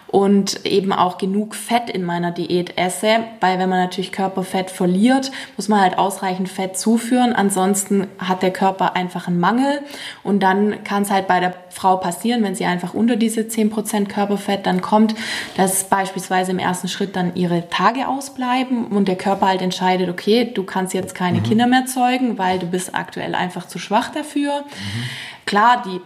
und 0.08 0.66
eben 0.66 0.94
auch 0.94 1.18
genug 1.18 1.56
Fett 1.56 1.90
in 1.90 2.04
meiner 2.04 2.32
Diät 2.32 2.78
esse, 2.78 3.26
weil 3.42 3.60
wenn 3.60 3.68
man 3.68 3.80
natürlich 3.80 4.14
Körperfett 4.14 4.70
verliert, 4.70 5.30
muss 5.58 5.68
man 5.68 5.82
halt 5.82 5.98
ausreichend 5.98 6.48
Fett 6.48 6.78
zuführen, 6.78 7.34
ansonsten 7.34 8.08
hat 8.18 8.42
der 8.42 8.52
Körper 8.52 8.96
einfach 8.96 9.28
einen 9.28 9.40
Mangel 9.40 9.82
und 10.24 10.42
dann 10.42 10.84
kann 10.86 11.04
es 11.04 11.12
halt 11.12 11.28
bei 11.28 11.40
der 11.40 11.54
Frau 11.70 11.98
passieren, 11.98 12.44
wenn 12.44 12.56
sie 12.56 12.66
einfach 12.66 12.94
unter 12.94 13.18
diese 13.18 13.42
10% 13.42 14.08
Körperfett 14.08 14.66
dann 14.66 14.82
kommt, 14.82 15.16
dass 15.58 15.86
beispielsweise 15.86 16.52
im 16.52 16.60
ersten 16.60 16.88
Schritt 16.88 17.16
dann 17.16 17.36
ihre 17.36 17.70
Tage 17.70 18.08
ausbleiben 18.08 18.86
und 18.86 19.10
der 19.10 19.18
Körper 19.18 19.48
halt 19.48 19.62
entscheidet, 19.62 20.08
okay, 20.08 20.50
du 20.54 20.64
kannst 20.64 20.94
jetzt 20.94 21.14
keine 21.14 21.40
mhm. 21.40 21.44
Kinder 21.44 21.68
mehr 21.68 21.88
zeugen, 21.88 22.38
weil 22.38 22.60
du 22.60 22.68
bist 22.68 22.96
aktuell 22.96 23.36
einfach 23.36 23.68
zu 23.68 23.80
schwach 23.80 24.12
dafür. 24.14 24.62
Mhm. 24.62 25.04
Klar, 25.46 25.84
die 25.86 26.02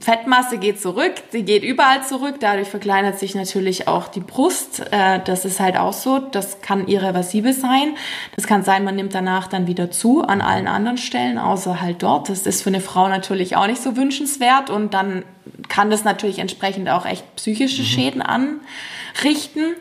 Fettmasse 0.00 0.58
geht 0.58 0.80
zurück, 0.80 1.14
sie 1.30 1.44
geht 1.44 1.62
überall 1.62 2.04
zurück, 2.04 2.36
dadurch 2.40 2.68
verkleinert 2.68 3.18
sich 3.18 3.34
natürlich 3.34 3.88
auch 3.88 4.08
die 4.08 4.20
Brust. 4.20 4.80
Äh, 4.90 5.20
das 5.24 5.44
ist 5.44 5.60
halt 5.60 5.78
auch 5.78 5.94
so, 5.94 6.18
das 6.18 6.60
kann 6.60 6.86
irreversibel 6.88 7.54
sein. 7.54 7.96
Das 8.36 8.46
kann 8.46 8.62
sein, 8.62 8.84
man 8.84 8.96
nimmt 8.96 9.14
danach 9.14 9.46
dann 9.46 9.66
wieder 9.66 9.90
zu 9.90 10.22
an 10.22 10.42
allen 10.42 10.68
anderen 10.68 10.98
Stellen, 10.98 11.38
außer 11.38 11.80
halt 11.80 12.02
dort. 12.02 12.28
Das 12.28 12.42
ist 12.46 12.62
für 12.62 12.68
eine 12.68 12.80
Frau 12.80 13.08
natürlich 13.08 13.56
auch 13.56 13.66
nicht 13.66 13.82
so 13.82 13.96
wünschenswert 13.96 14.68
und 14.68 14.92
dann 14.92 15.24
kann 15.68 15.90
das 15.90 16.04
natürlich 16.04 16.38
entsprechend 16.38 16.88
auch 16.90 17.06
echt 17.06 17.36
psychische 17.36 17.82
mhm. 17.82 17.86
Schäden 17.86 18.22
anrichten. 18.22 19.74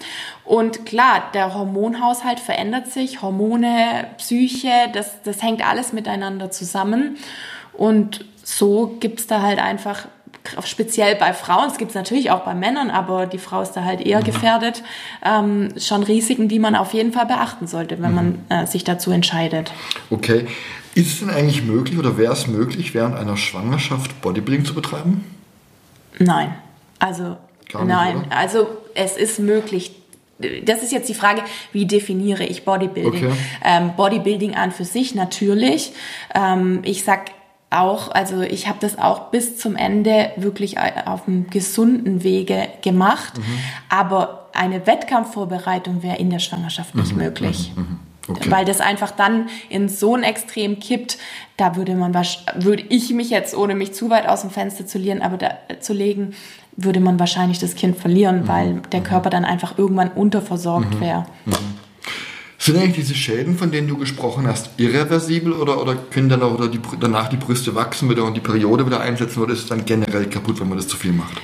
Und 0.45 0.85
klar, 0.85 1.29
der 1.33 1.53
Hormonhaushalt 1.53 2.39
verändert 2.39 2.87
sich, 2.87 3.21
Hormone, 3.21 4.07
Psyche, 4.17 4.71
das, 4.93 5.21
das 5.23 5.43
hängt 5.43 5.67
alles 5.67 5.91
miteinander 5.91 6.49
zusammen. 6.49 7.17
Und 7.73 8.25
so 8.47 8.95
gibt's 9.01 9.27
da 9.27 9.41
halt 9.41 9.59
einfach 9.59 10.07
speziell 10.63 11.15
bei 11.15 11.33
Frauen, 11.33 11.69
es 11.69 11.77
gibt 11.77 11.91
es 11.91 11.95
natürlich 11.95 12.31
auch 12.31 12.45
bei 12.45 12.55
Männern, 12.55 12.89
aber 12.89 13.25
die 13.25 13.39
Frau 13.39 13.61
ist 13.61 13.73
da 13.73 13.83
halt 13.83 13.99
eher 13.99 14.21
mhm. 14.21 14.23
gefährdet, 14.23 14.83
ähm, 15.25 15.73
schon 15.77 16.01
Risiken, 16.03 16.47
die 16.47 16.57
man 16.57 16.73
auf 16.77 16.93
jeden 16.93 17.11
Fall 17.11 17.25
beachten 17.25 17.67
sollte, 17.67 18.01
wenn 18.01 18.11
mhm. 18.11 18.15
man 18.15 18.63
äh, 18.63 18.65
sich 18.65 18.85
dazu 18.85 19.11
entscheidet. 19.11 19.73
Okay. 20.09 20.47
Ist 20.95 21.13
es 21.13 21.19
denn 21.19 21.29
eigentlich 21.29 21.63
möglich 21.63 21.99
oder 21.99 22.17
wäre 22.17 22.31
es 22.31 22.47
möglich, 22.47 22.93
während 22.93 23.17
einer 23.17 23.35
Schwangerschaft 23.35 24.21
Bodybuilding 24.21 24.63
zu 24.63 24.73
betreiben? 24.73 25.25
Nein. 26.17 26.55
Also, 26.99 27.35
nicht, 27.73 27.85
nein. 27.85 28.17
Oder? 28.25 28.37
Also, 28.37 28.67
es 28.95 29.17
ist 29.17 29.39
möglich, 29.39 29.91
das 30.63 30.83
ist 30.83 30.93
jetzt 30.93 31.09
die 31.09 31.13
Frage, 31.13 31.41
wie 31.73 31.85
definiere 31.85 32.45
ich 32.45 32.63
Bodybuilding? 32.63 33.25
Okay. 33.25 33.35
Ähm, 33.63 33.91
Bodybuilding 33.97 34.55
an 34.55 34.71
für 34.71 34.85
sich 34.85 35.13
natürlich. 35.13 35.91
Ähm, 36.33 36.79
ich 36.83 37.03
sag 37.03 37.25
auch, 37.69 38.11
also 38.11 38.41
ich 38.41 38.67
habe 38.67 38.77
das 38.79 38.97
auch 38.97 39.29
bis 39.29 39.57
zum 39.57 39.75
Ende 39.75 40.31
wirklich 40.37 40.77
auf 40.79 41.27
einem 41.27 41.49
gesunden 41.49 42.23
Wege 42.23 42.69
gemacht, 42.81 43.37
mhm. 43.37 43.43
aber 43.89 44.49
eine 44.53 44.87
Wettkampfvorbereitung 44.87 46.01
wäre 46.01 46.17
in 46.17 46.29
der 46.29 46.39
Schwangerschaft 46.39 46.95
nicht 46.95 47.11
mhm. 47.11 47.23
möglich. 47.23 47.71
Mhm. 47.75 47.81
mhm. 47.81 47.99
Okay. 48.29 48.51
Weil 48.51 48.65
das 48.65 48.81
einfach 48.81 49.11
dann 49.11 49.47
in 49.69 49.87
so 49.87 50.13
ein 50.13 50.23
Extrem 50.23 50.79
kippt, 50.79 51.17
da 51.55 51.77
würde 51.77 51.95
man 51.95 52.13
würde 52.13 52.83
ich 52.89 53.13
mich 53.13 53.29
jetzt, 53.29 53.55
ohne 53.55 53.73
mich 53.73 53.93
zu 53.93 54.09
weit 54.09 54.27
aus 54.27 54.41
dem 54.41 54.49
Fenster 54.49 54.85
zu, 54.85 54.97
lieren, 54.97 55.21
aber 55.21 55.37
da, 55.37 55.51
zu 55.79 55.93
legen, 55.93 56.33
würde 56.75 56.99
man 56.99 57.19
wahrscheinlich 57.19 57.59
das 57.59 57.75
Kind 57.75 57.97
verlieren, 57.97 58.41
mhm. 58.41 58.47
weil 58.49 58.81
der 58.91 58.99
mhm. 58.99 59.05
Körper 59.05 59.29
dann 59.29 59.45
einfach 59.45 59.77
irgendwann 59.77 60.11
unterversorgt 60.11 60.99
wäre. 60.99 61.25
Sind 62.67 62.77
eigentlich 62.77 62.95
diese 62.95 63.15
Schäden, 63.15 63.57
von 63.57 63.71
denen 63.71 63.87
du 63.87 63.97
gesprochen 63.97 64.45
hast, 64.45 64.71
irreversibel 64.77 65.53
oder, 65.53 65.81
oder 65.81 65.95
können 65.95 66.27
dann 66.27 66.43
auch 66.43 66.53
oder 66.53 66.67
die, 66.67 66.81
danach 66.99 67.29
die 67.29 67.37
Brüste 67.37 67.75
wachsen 67.75 68.09
wieder 68.09 68.25
und 68.25 68.33
die 68.33 68.41
Periode 68.41 68.85
wieder 68.85 68.99
einsetzen 68.99 69.41
oder 69.41 69.53
ist 69.53 69.59
es 69.59 69.67
dann 69.67 69.85
generell 69.85 70.25
kaputt, 70.25 70.59
wenn 70.59 70.67
man 70.67 70.77
das 70.77 70.89
zu 70.89 70.97
viel 70.97 71.13
macht? 71.13 71.41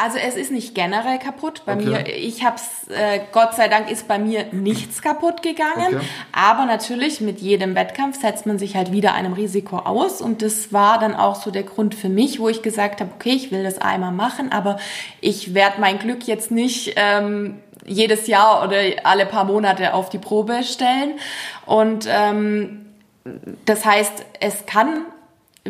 Also 0.00 0.18
es 0.18 0.36
ist 0.36 0.52
nicht 0.52 0.76
generell 0.76 1.18
kaputt. 1.18 1.62
Bei 1.66 1.74
okay. 1.74 1.84
mir, 1.84 2.06
ich 2.08 2.44
habe 2.44 2.56
es, 2.56 2.88
äh, 2.88 3.20
Gott 3.32 3.54
sei 3.54 3.68
Dank 3.68 3.90
ist 3.90 4.06
bei 4.06 4.18
mir 4.18 4.46
nichts 4.52 5.02
kaputt 5.02 5.42
gegangen. 5.42 5.96
Okay. 5.96 6.06
Aber 6.30 6.66
natürlich 6.66 7.20
mit 7.20 7.40
jedem 7.40 7.74
Wettkampf 7.74 8.20
setzt 8.20 8.46
man 8.46 8.60
sich 8.60 8.76
halt 8.76 8.92
wieder 8.92 9.14
einem 9.14 9.32
Risiko 9.32 9.78
aus. 9.78 10.20
Und 10.20 10.42
das 10.42 10.72
war 10.72 11.00
dann 11.00 11.16
auch 11.16 11.34
so 11.34 11.50
der 11.50 11.64
Grund 11.64 11.96
für 11.96 12.08
mich, 12.08 12.38
wo 12.38 12.48
ich 12.48 12.62
gesagt 12.62 13.00
habe, 13.00 13.10
okay, 13.14 13.32
ich 13.32 13.50
will 13.50 13.64
das 13.64 13.78
einmal 13.78 14.12
machen, 14.12 14.52
aber 14.52 14.78
ich 15.20 15.54
werde 15.54 15.80
mein 15.80 15.98
Glück 15.98 16.28
jetzt 16.28 16.52
nicht 16.52 16.94
ähm, 16.94 17.56
jedes 17.88 18.26
Jahr 18.26 18.64
oder 18.64 18.78
alle 19.04 19.26
paar 19.26 19.44
Monate 19.44 19.94
auf 19.94 20.10
die 20.10 20.18
Probe 20.18 20.62
stellen. 20.62 21.18
Und 21.66 22.06
ähm, 22.08 22.86
das 23.64 23.84
heißt, 23.84 24.24
es 24.40 24.66
kann 24.66 25.06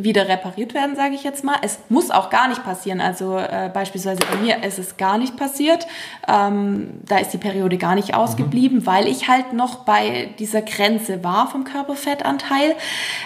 wieder 0.05 0.29
repariert 0.29 0.75
werden, 0.75 0.97
sage 0.97 1.15
ich 1.15 1.25
jetzt 1.25 1.45
mal. 1.45 1.57
Es 1.63 1.79
muss 1.89 2.11
auch 2.11 2.31
gar 2.31 2.49
nicht 2.49 2.65
passieren. 2.65 3.01
Also 3.01 3.37
äh, 3.37 3.71
beispielsweise 3.73 4.21
bei 4.31 4.37
mir 4.37 4.63
ist 4.63 4.79
es 4.79 4.97
gar 4.97 5.19
nicht 5.19 5.37
passiert. 5.37 5.87
Ähm, 6.27 7.01
da 7.07 7.19
ist 7.19 7.31
die 7.33 7.39
Periode 7.39 7.79
gar 7.79 7.95
nicht 7.95 8.15
ausgeblieben, 8.15 8.79
mhm. 8.79 8.87
weil 8.87 9.07
ich 9.07 9.29
halt 9.29 9.53
noch 9.53 9.85
bei 9.85 10.31
dieser 10.39 10.63
Grenze 10.63 11.25
war 11.25 11.49
vom 11.49 11.65
Körperfettanteil. 11.65 12.75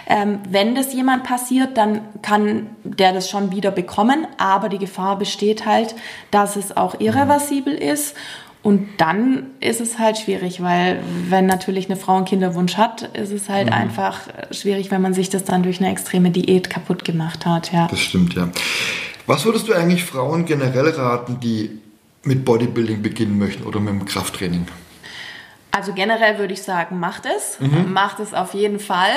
Ähm, 0.06 0.40
wenn 0.48 0.74
das 0.74 0.92
jemand 0.92 1.24
passiert, 1.24 1.76
dann 1.76 2.00
kann 2.22 2.68
der 2.84 3.12
das 3.12 3.28
schon 3.28 3.52
wieder 3.52 3.70
bekommen, 3.70 4.26
aber 4.38 4.68
die 4.68 4.78
Gefahr 4.78 5.18
besteht 5.18 5.66
halt, 5.66 5.94
dass 6.30 6.56
es 6.56 6.76
auch 6.76 7.00
irreversibel 7.00 7.74
ist. 7.74 8.16
Und 8.62 8.88
dann 8.98 9.46
ist 9.58 9.80
es 9.80 9.98
halt 9.98 10.18
schwierig, 10.18 10.62
weil 10.62 11.02
wenn 11.28 11.46
natürlich 11.46 11.86
eine 11.86 11.96
Frau 11.96 12.16
einen 12.16 12.26
Kinderwunsch 12.26 12.76
hat, 12.76 13.02
ist 13.16 13.32
es 13.32 13.48
halt 13.48 13.66
mhm. 13.66 13.72
einfach 13.72 14.20
schwierig, 14.52 14.90
wenn 14.92 15.02
man 15.02 15.14
sich 15.14 15.30
das 15.30 15.44
dann 15.44 15.64
durch 15.64 15.80
eine 15.80 15.90
extreme 15.90 16.30
Diät 16.30 16.70
kaputt 16.70 17.04
gemacht 17.04 17.44
hat. 17.44 17.72
Ja. 17.72 17.88
Das 17.88 18.00
stimmt, 18.00 18.34
ja. 18.34 18.48
Was 19.26 19.44
würdest 19.44 19.68
du 19.68 19.72
eigentlich 19.72 20.04
Frauen 20.04 20.44
generell 20.44 20.88
raten, 20.90 21.40
die 21.40 21.80
mit 22.22 22.44
Bodybuilding 22.44 23.02
beginnen 23.02 23.36
möchten 23.36 23.64
oder 23.64 23.80
mit 23.80 23.90
dem 23.94 24.04
Krafttraining? 24.04 24.66
Also 25.72 25.92
generell 25.94 26.38
würde 26.38 26.52
ich 26.52 26.62
sagen, 26.62 27.00
macht 27.00 27.24
es. 27.26 27.58
Mhm. 27.58 27.92
Macht 27.92 28.20
es 28.20 28.34
auf 28.34 28.54
jeden 28.54 28.78
Fall. 28.78 29.10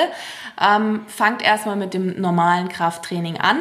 Ähm, 0.60 1.00
fangt 1.06 1.42
erstmal 1.42 1.76
mit 1.76 1.94
dem 1.94 2.20
normalen 2.20 2.68
Krafttraining 2.68 3.36
an 3.36 3.58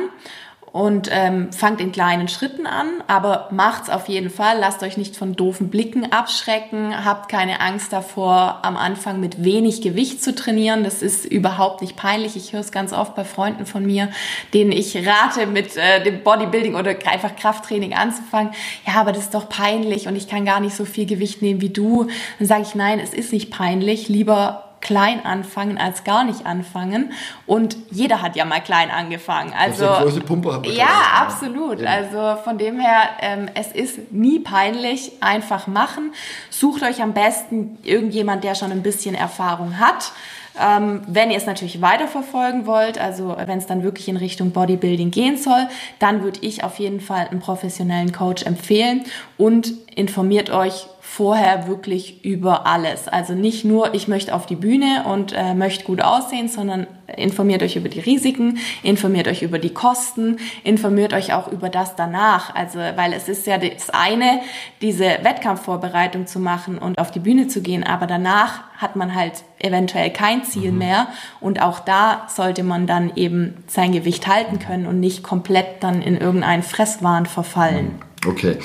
und 0.76 1.08
ähm, 1.10 1.54
fangt 1.54 1.80
in 1.80 1.94
kleinen 1.94 2.28
Schritten 2.28 2.68
an, 2.68 3.02
aber 3.08 3.48
macht's 3.50 3.90
auf 3.90 4.10
jeden 4.10 4.30
Fall. 4.30 4.58
Lasst 4.60 4.84
euch 4.84 4.98
nicht 4.98 5.16
von 5.16 5.34
doofen 5.34 5.70
Blicken 5.70 6.12
abschrecken. 6.12 7.06
Habt 7.06 7.30
keine 7.30 7.62
Angst 7.62 7.94
davor, 7.94 8.60
am 8.62 8.76
Anfang 8.76 9.22
mit 9.22 9.42
wenig 9.42 9.82
Gewicht 9.82 10.22
zu 10.22 10.36
trainieren. 10.36 10.84
Das 10.84 11.02
ist 11.02 11.24
überhaupt 11.24 11.82
nicht 11.82 11.96
peinlich. 11.96 12.36
Ich 12.36 12.52
höre 12.52 12.60
es 12.60 12.74
ganz 12.74 12.92
oft 12.92 13.16
bei 13.16 13.24
Freunden 13.24 13.66
von 13.66 13.86
mir, 13.86 14.10
denen 14.54 14.74
ich 14.74 14.98
rate, 14.98 15.48
mit 15.48 15.78
äh, 15.78 16.04
dem 16.04 16.24
Bodybuilding 16.24 16.76
oder 16.76 16.90
einfach 17.06 17.38
Krafttraining 17.38 17.94
anzufangen. 17.94 18.52
Ja, 18.86 18.96
aber 18.96 19.14
das 19.14 19.24
ist 19.24 19.34
doch 19.34 19.48
peinlich 19.48 20.10
und 20.10 20.18
ich 20.18 20.28
kann 20.28 20.44
gar 20.44 20.60
nicht 20.60 20.76
so 20.76 20.84
viel 20.84 21.06
Gewicht 21.06 21.42
nehmen 21.42 21.62
wie 21.62 21.70
du. 21.70 22.10
Dann 22.38 22.50
sage 22.50 22.64
ich, 22.64 22.76
nein, 22.76 23.00
es 23.00 23.14
ist 23.14 23.32
nicht 23.32 23.50
peinlich. 23.50 24.10
Lieber 24.10 24.65
klein 24.86 25.26
anfangen 25.26 25.80
als 25.80 26.04
gar 26.04 26.24
nicht 26.24 26.46
anfangen. 26.46 27.12
Und 27.48 27.76
jeder 27.90 28.22
hat 28.22 28.36
ja 28.36 28.46
mal 28.46 28.62
klein 28.62 28.92
angefangen. 28.92 29.52
Also 29.58 29.88
große 29.88 30.22
Pumpe 30.22 30.62
ja, 30.66 30.86
absolut. 31.22 31.82
Ja. 31.82 31.90
Also 31.90 32.42
von 32.44 32.60
dem 32.60 32.80
her, 32.80 33.10
ähm, 33.20 33.50
es 33.56 33.72
ist 33.72 34.12
nie 34.12 34.40
peinlich. 34.40 35.12
Einfach 35.22 35.66
machen. 35.66 36.14
Sucht 36.52 36.84
euch 36.84 37.02
am 37.02 37.14
besten 37.14 37.80
irgendjemand, 37.84 38.44
der 38.44 38.54
schon 38.54 38.72
ein 38.72 38.84
bisschen 38.84 39.16
Erfahrung 39.16 39.80
hat. 39.80 40.12
Ähm, 40.60 41.02
wenn 41.08 41.32
ihr 41.32 41.38
es 41.38 41.48
natürlich 41.48 41.82
weiterverfolgen 41.82 42.68
wollt, 42.68 43.00
also 43.00 43.36
wenn 43.46 43.58
es 43.58 43.66
dann 43.66 43.82
wirklich 43.82 44.08
in 44.08 44.18
Richtung 44.18 44.52
Bodybuilding 44.52 45.10
gehen 45.10 45.38
soll, 45.38 45.68
dann 46.00 46.24
würde 46.24 46.40
ich 46.44 46.64
auf 46.64 46.78
jeden 46.78 47.02
Fall 47.02 47.28
einen 47.30 47.40
professionellen 47.40 48.12
Coach 48.12 48.44
empfehlen 48.44 49.04
und 49.38 49.74
informiert 49.96 50.52
euch 50.52 50.88
vorher 51.08 51.68
wirklich 51.68 52.26
über 52.26 52.66
alles. 52.66 53.08
Also 53.08 53.34
nicht 53.34 53.64
nur, 53.64 53.94
ich 53.94 54.10
möchte 54.10 54.36
auf 54.36 54.48
die 54.48 54.56
Bühne 54.56 55.06
und 55.06 55.32
äh, 55.32 55.54
möchte 55.54 55.86
gut 55.86 56.02
aussehen, 56.02 56.50
sondern 56.50 56.88
informiert 57.16 57.64
euch 57.64 57.78
über 57.78 57.88
die 57.88 58.02
Risiken, 58.02 58.58
informiert 58.84 59.30
euch 59.30 59.42
über 59.42 59.58
die 59.58 59.70
Kosten, 59.70 60.38
informiert 60.64 61.14
euch 61.14 61.32
auch 61.32 61.48
über 61.48 61.70
das 61.70 61.96
danach. 61.96 62.54
Also, 62.54 62.80
weil 62.80 63.14
es 63.14 63.30
ist 63.30 63.48
ja 63.48 63.58
das 63.58 63.92
eine, 63.92 64.42
diese 64.82 65.06
Wettkampfvorbereitung 65.22 66.28
zu 66.28 66.40
machen 66.40 66.78
und 66.78 67.00
auf 67.00 67.12
die 67.12 67.20
Bühne 67.20 67.48
zu 67.48 67.62
gehen, 67.62 67.86
aber 67.86 68.08
danach 68.08 68.64
hat 68.76 68.98
man 68.98 69.16
halt 69.16 69.44
eventuell 69.60 70.10
kein 70.10 70.44
Ziel 70.44 70.74
mhm. 70.74 70.80
mehr 70.80 71.08
und 71.40 71.62
auch 71.62 71.80
da 71.80 72.28
sollte 72.28 72.64
man 72.64 72.88
dann 72.88 73.16
eben 73.16 73.64
sein 73.68 73.94
Gewicht 73.94 74.28
halten 74.28 74.60
können 74.60 74.86
und 74.86 75.00
nicht 75.00 75.24
komplett 75.24 75.82
dann 75.82 76.02
in 76.02 76.18
irgendeinen 76.18 76.64
Fresswahn 76.64 77.26
verfallen. 77.26 78.02
Okay. 78.28 78.58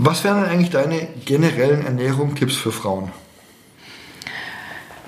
Was 0.00 0.22
wären 0.22 0.42
denn 0.42 0.48
eigentlich 0.48 0.70
deine 0.70 1.08
generellen 1.24 1.84
Ernährungstipps 1.84 2.54
für 2.54 2.70
Frauen? 2.70 3.10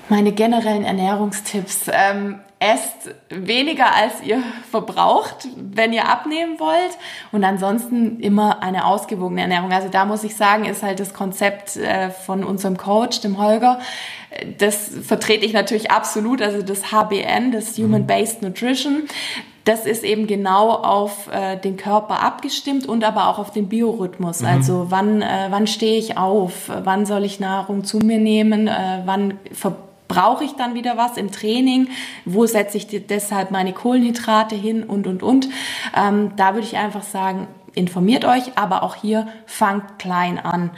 Meine 0.09 0.33
generellen 0.33 0.83
Ernährungstipps. 0.83 1.85
Ähm, 1.93 2.41
esst 2.59 3.15
weniger 3.29 3.95
als 3.95 4.21
ihr 4.21 4.43
verbraucht, 4.69 5.47
wenn 5.55 5.93
ihr 5.93 6.09
abnehmen 6.09 6.59
wollt. 6.59 6.97
Und 7.31 7.45
ansonsten 7.45 8.19
immer 8.19 8.61
eine 8.61 8.85
ausgewogene 8.85 9.43
Ernährung. 9.43 9.71
Also 9.71 9.87
da 9.87 10.03
muss 10.03 10.25
ich 10.25 10.35
sagen, 10.35 10.65
ist 10.65 10.83
halt 10.83 10.99
das 10.99 11.13
Konzept 11.13 11.77
äh, 11.77 12.09
von 12.09 12.43
unserem 12.43 12.75
Coach, 12.75 13.21
dem 13.21 13.37
Holger. 13.41 13.79
Das 14.57 14.91
vertrete 15.03 15.45
ich 15.45 15.53
natürlich 15.53 15.89
absolut. 15.89 16.41
Also 16.41 16.63
das 16.63 16.91
HBN, 16.91 17.53
das 17.53 17.77
Human 17.77 18.05
Based 18.05 18.41
Nutrition 18.41 19.07
das 19.63 19.85
ist 19.85 20.03
eben 20.03 20.27
genau 20.27 20.71
auf 20.71 21.27
äh, 21.31 21.57
den 21.57 21.77
Körper 21.77 22.23
abgestimmt 22.23 22.87
und 22.87 23.03
aber 23.03 23.27
auch 23.27 23.37
auf 23.37 23.51
den 23.51 23.69
Biorhythmus. 23.69 24.41
Mhm. 24.41 24.47
Also 24.47 24.85
wann, 24.89 25.21
äh, 25.21 25.47
wann 25.49 25.67
stehe 25.67 25.97
ich 25.97 26.17
auf, 26.17 26.69
wann 26.83 27.05
soll 27.05 27.25
ich 27.25 27.39
Nahrung 27.39 27.83
zu 27.83 27.99
mir 27.99 28.17
nehmen, 28.17 28.67
äh, 28.67 29.01
wann 29.05 29.35
brauche 30.07 30.43
ich 30.43 30.53
dann 30.53 30.73
wieder 30.73 30.97
was 30.97 31.15
im 31.15 31.31
Training, 31.31 31.87
wo 32.25 32.45
setze 32.45 32.77
ich 32.77 32.87
deshalb 33.07 33.51
meine 33.51 33.71
Kohlenhydrate 33.71 34.55
hin 34.55 34.83
und, 34.83 35.07
und, 35.07 35.23
und. 35.23 35.47
Ähm, 35.95 36.31
da 36.35 36.53
würde 36.53 36.67
ich 36.67 36.77
einfach 36.77 37.03
sagen, 37.03 37.47
informiert 37.73 38.25
euch, 38.25 38.57
aber 38.57 38.83
auch 38.83 38.95
hier 38.95 39.27
fangt 39.45 39.99
klein 39.99 40.37
an 40.37 40.71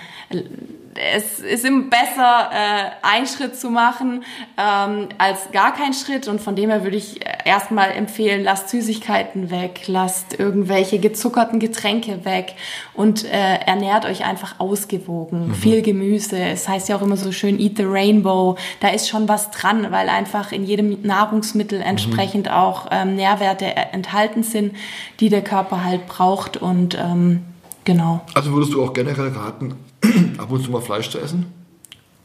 es 0.95 1.39
ist 1.39 1.65
immer 1.65 1.83
besser, 1.83 2.49
äh, 2.51 2.91
einen 3.01 3.27
Schritt 3.27 3.55
zu 3.55 3.69
machen 3.69 4.23
ähm, 4.57 5.09
als 5.17 5.51
gar 5.51 5.73
keinen 5.73 5.93
Schritt. 5.93 6.27
Und 6.27 6.41
von 6.41 6.55
dem 6.55 6.69
her 6.69 6.83
würde 6.83 6.97
ich 6.97 7.19
erstmal 7.45 7.91
empfehlen, 7.91 8.43
lasst 8.43 8.69
Süßigkeiten 8.69 9.49
weg, 9.49 9.83
lasst 9.87 10.39
irgendwelche 10.39 10.99
gezuckerten 10.99 11.59
Getränke 11.59 12.25
weg 12.25 12.55
und 12.93 13.25
äh, 13.25 13.55
ernährt 13.65 14.05
euch 14.05 14.25
einfach 14.25 14.59
ausgewogen. 14.59 15.49
Mhm. 15.49 15.55
Viel 15.55 15.81
Gemüse. 15.81 16.37
Es 16.37 16.67
heißt 16.67 16.89
ja 16.89 16.97
auch 16.97 17.01
immer 17.01 17.17
so 17.17 17.31
schön, 17.31 17.59
eat 17.59 17.77
the 17.77 17.83
rainbow. 17.85 18.57
Da 18.79 18.89
ist 18.89 19.09
schon 19.09 19.27
was 19.27 19.51
dran, 19.51 19.91
weil 19.91 20.09
einfach 20.09 20.51
in 20.51 20.63
jedem 20.63 21.01
Nahrungsmittel 21.01 21.79
mhm. 21.79 21.85
entsprechend 21.85 22.47
mhm. 22.47 22.53
auch 22.53 22.87
ähm, 22.91 23.15
Nährwerte 23.15 23.65
enthalten 23.65 24.43
sind, 24.43 24.75
die 25.19 25.29
der 25.29 25.43
Körper 25.43 25.83
halt 25.83 26.07
braucht. 26.07 26.57
Und 26.57 26.95
ähm, 26.95 27.43
genau. 27.83 28.21
Also 28.33 28.51
würdest 28.51 28.73
du 28.73 28.83
auch 28.83 28.93
generell 28.93 29.29
raten, 29.29 29.75
ab 30.37 30.51
und 30.51 30.63
zu 30.63 30.71
mal 30.71 30.81
Fleisch 30.81 31.09
zu 31.09 31.19
essen? 31.19 31.45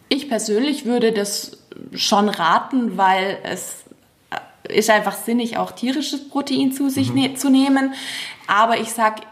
Ich 0.09 0.29
persönlich 0.29 0.85
würde 0.85 1.13
das 1.13 1.59
schon 1.95 2.29
raten, 2.29 2.97
weil 2.97 3.39
es 3.43 3.85
ist 4.69 4.91
einfach 4.91 5.17
sinnig, 5.17 5.57
auch 5.57 5.73
tierisches 5.73 6.29
Protein 6.29 6.73
zu 6.73 6.91
sich 6.91 7.11
mhm. 7.11 7.15
ne 7.15 7.35
zu 7.35 7.51
nehmen. 7.51 7.95
Aber 8.47 8.79
ich 8.79 8.93
sag 8.93 9.23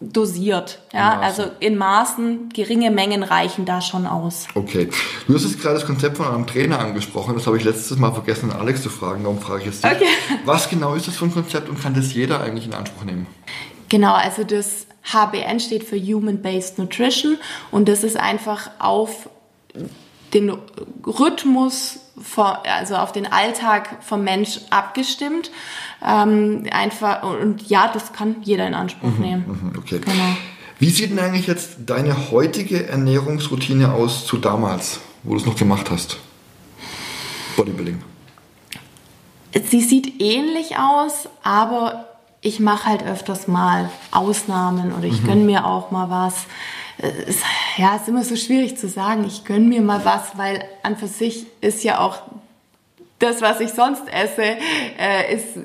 dosiert, 0.00 0.80
ja, 0.92 1.14
in 1.14 1.20
also 1.20 1.44
in 1.60 1.76
Maßen, 1.76 2.50
geringe 2.50 2.90
Mengen 2.90 3.22
reichen 3.22 3.64
da 3.64 3.80
schon 3.80 4.06
aus. 4.06 4.46
Okay. 4.54 4.90
Du 5.26 5.34
hast 5.34 5.44
jetzt 5.44 5.60
gerade 5.60 5.76
das 5.76 5.86
Konzept 5.86 6.16
von 6.16 6.26
einem 6.26 6.46
Trainer 6.46 6.78
angesprochen, 6.78 7.34
das 7.34 7.46
habe 7.46 7.56
ich 7.56 7.64
letztes 7.64 7.96
Mal 7.98 8.12
vergessen, 8.12 8.52
Alex 8.52 8.82
zu 8.82 8.90
fragen, 8.90 9.22
darum 9.22 9.40
frage 9.40 9.60
ich 9.60 9.66
jetzt 9.66 9.84
dich. 9.84 9.92
Okay. 9.92 10.06
Was 10.44 10.68
genau 10.68 10.94
ist 10.94 11.08
das 11.08 11.16
für 11.16 11.24
ein 11.24 11.32
Konzept 11.32 11.68
und 11.68 11.80
kann 11.80 11.94
das 11.94 12.12
jeder 12.12 12.40
eigentlich 12.40 12.66
in 12.66 12.74
Anspruch 12.74 13.04
nehmen? 13.04 13.26
Genau, 13.88 14.14
also 14.14 14.44
das 14.44 14.86
HBN 15.04 15.60
steht 15.60 15.84
für 15.84 15.98
Human 15.98 16.42
Based 16.42 16.78
Nutrition 16.78 17.38
und 17.70 17.88
das 17.88 18.04
ist 18.04 18.16
einfach 18.16 18.70
auf 18.78 19.28
den 20.32 20.52
Rhythmus, 21.06 22.00
also 22.64 22.96
auf 22.96 23.12
den 23.12 23.30
Alltag 23.30 24.02
vom 24.02 24.24
Mensch 24.24 24.60
abgestimmt. 24.70 25.50
Ähm, 26.04 26.64
einfach 26.70 27.22
und 27.22 27.68
ja, 27.68 27.90
das 27.92 28.12
kann 28.12 28.36
jeder 28.42 28.66
in 28.66 28.74
Anspruch 28.74 29.10
mhm, 29.10 29.20
nehmen. 29.20 29.44
Mhm, 29.72 29.78
okay. 29.78 30.00
Genau. 30.04 30.36
Wie 30.78 30.90
sieht 30.90 31.10
denn 31.10 31.18
eigentlich 31.18 31.46
jetzt 31.46 31.76
deine 31.86 32.30
heutige 32.30 32.88
Ernährungsroutine 32.88 33.92
aus 33.92 34.26
zu 34.26 34.38
damals, 34.38 35.00
wo 35.22 35.34
du 35.34 35.40
es 35.40 35.46
noch 35.46 35.56
gemacht 35.56 35.90
hast? 35.90 36.18
Bodybuilding. 37.56 38.02
Sie 39.70 39.80
sieht 39.80 40.20
ähnlich 40.20 40.76
aus, 40.76 41.28
aber 41.44 42.13
ich 42.44 42.60
mache 42.60 42.90
halt 42.90 43.02
öfters 43.02 43.48
mal 43.48 43.88
Ausnahmen 44.10 44.92
oder 44.92 45.06
ich 45.06 45.22
mhm. 45.22 45.26
gönne 45.26 45.44
mir 45.44 45.66
auch 45.66 45.90
mal 45.90 46.10
was. 46.10 46.44
Es, 46.98 47.38
ja, 47.78 47.96
ist 47.96 48.06
immer 48.06 48.22
so 48.22 48.36
schwierig 48.36 48.76
zu 48.76 48.86
sagen, 48.86 49.24
ich 49.26 49.44
gönne 49.44 49.64
mir 49.64 49.80
mal 49.80 50.04
was, 50.04 50.36
weil 50.36 50.62
an 50.82 50.96
für 50.96 51.08
sich 51.08 51.46
ist 51.62 51.82
ja 51.82 51.98
auch 51.98 52.18
das, 53.18 53.40
was 53.40 53.60
ich 53.60 53.70
sonst 53.70 54.02
esse, 54.12 54.42
äh, 54.42 55.34
ist, 55.34 55.56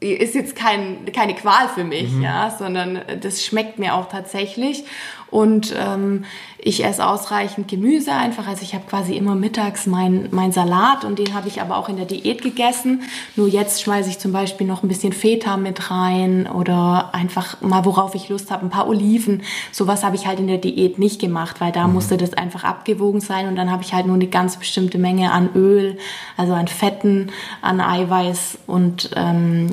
ist 0.00 0.34
jetzt 0.34 0.56
kein, 0.56 1.04
keine 1.12 1.34
Qual 1.34 1.68
für 1.68 1.84
mich, 1.84 2.10
mhm. 2.10 2.22
ja, 2.22 2.50
sondern 2.58 3.02
das 3.20 3.44
schmeckt 3.44 3.78
mir 3.78 3.94
auch 3.94 4.08
tatsächlich. 4.08 4.84
Und 5.32 5.74
ähm, 5.78 6.24
ich 6.58 6.84
esse 6.84 7.06
ausreichend 7.06 7.66
Gemüse 7.66 8.12
einfach. 8.12 8.46
Also 8.46 8.62
ich 8.62 8.74
habe 8.74 8.84
quasi 8.86 9.16
immer 9.16 9.34
mittags 9.34 9.86
mein, 9.86 10.28
mein 10.30 10.52
Salat 10.52 11.06
und 11.06 11.18
den 11.18 11.32
habe 11.32 11.48
ich 11.48 11.62
aber 11.62 11.78
auch 11.78 11.88
in 11.88 11.96
der 11.96 12.04
Diät 12.04 12.42
gegessen. 12.42 13.02
Nur 13.34 13.48
jetzt 13.48 13.82
schmeiße 13.82 14.10
ich 14.10 14.18
zum 14.18 14.32
Beispiel 14.32 14.66
noch 14.66 14.82
ein 14.82 14.88
bisschen 14.88 15.14
Feta 15.14 15.56
mit 15.56 15.90
rein 15.90 16.46
oder 16.46 17.14
einfach 17.14 17.62
mal, 17.62 17.86
worauf 17.86 18.14
ich 18.14 18.28
Lust 18.28 18.50
habe, 18.50 18.66
ein 18.66 18.70
paar 18.70 18.86
Oliven. 18.86 19.42
Sowas 19.72 20.04
habe 20.04 20.16
ich 20.16 20.26
halt 20.26 20.38
in 20.38 20.48
der 20.48 20.58
Diät 20.58 20.98
nicht 20.98 21.18
gemacht, 21.18 21.62
weil 21.62 21.72
da 21.72 21.88
mhm. 21.88 21.94
musste 21.94 22.18
das 22.18 22.34
einfach 22.34 22.62
abgewogen 22.62 23.22
sein 23.22 23.48
und 23.48 23.56
dann 23.56 23.70
habe 23.70 23.82
ich 23.82 23.94
halt 23.94 24.04
nur 24.04 24.16
eine 24.16 24.26
ganz 24.26 24.58
bestimmte 24.58 24.98
Menge 24.98 25.32
an 25.32 25.48
Öl, 25.54 25.96
also 26.36 26.52
an 26.52 26.68
Fetten, 26.68 27.32
an 27.62 27.80
Eiweiß 27.80 28.58
und 28.66 29.10
ähm, 29.16 29.70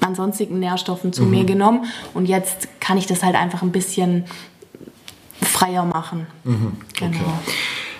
an 0.00 0.14
sonstigen 0.14 0.58
Nährstoffen 0.58 1.12
zu 1.12 1.22
mhm. 1.22 1.30
mir 1.30 1.44
genommen. 1.44 1.86
Und 2.12 2.26
jetzt 2.26 2.68
kann 2.80 2.98
ich 2.98 3.06
das 3.06 3.22
halt 3.22 3.34
einfach 3.34 3.62
ein 3.62 3.72
bisschen 3.72 4.24
freier 5.42 5.84
machen. 5.84 6.26
Mhm, 6.44 6.72
okay. 6.90 7.10
Genau. 7.12 7.38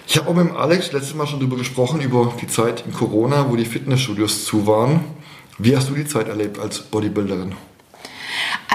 Ich 0.07 0.17
habe 0.17 0.31
auch 0.31 0.35
mit 0.35 0.57
Alex 0.57 0.93
letztes 0.93 1.15
Mal 1.15 1.27
schon 1.27 1.39
darüber 1.39 1.57
gesprochen, 1.57 2.01
über 2.01 2.33
die 2.41 2.47
Zeit 2.47 2.85
in 2.87 2.95
Corona, 2.95 3.51
wo 3.51 3.57
die 3.57 3.67
Fitnessstudios 3.67 4.45
zu 4.45 4.67
waren. 4.67 5.01
Wie 5.59 5.77
hast 5.77 5.91
du 5.91 5.95
die 5.95 6.07
Zeit 6.07 6.29
erlebt 6.29 6.59
als 6.59 6.81
Bodybuilderin? 6.81 7.55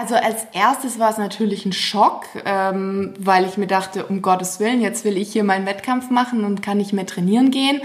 Also 0.03 0.15
als 0.15 0.45
erstes 0.51 0.99
war 0.99 1.11
es 1.11 1.17
natürlich 1.17 1.65
ein 1.65 1.71
Schock, 1.71 2.25
ähm, 2.43 3.13
weil 3.17 3.45
ich 3.45 3.55
mir 3.55 3.67
dachte, 3.67 4.05
um 4.05 4.21
Gottes 4.21 4.59
Willen, 4.59 4.81
jetzt 4.81 5.05
will 5.05 5.15
ich 5.15 5.31
hier 5.31 5.45
meinen 5.45 5.65
Wettkampf 5.65 6.09
machen 6.09 6.43
und 6.43 6.61
kann 6.61 6.75
nicht 6.75 6.91
mehr 6.91 7.05
trainieren 7.05 7.51
gehen. 7.51 7.79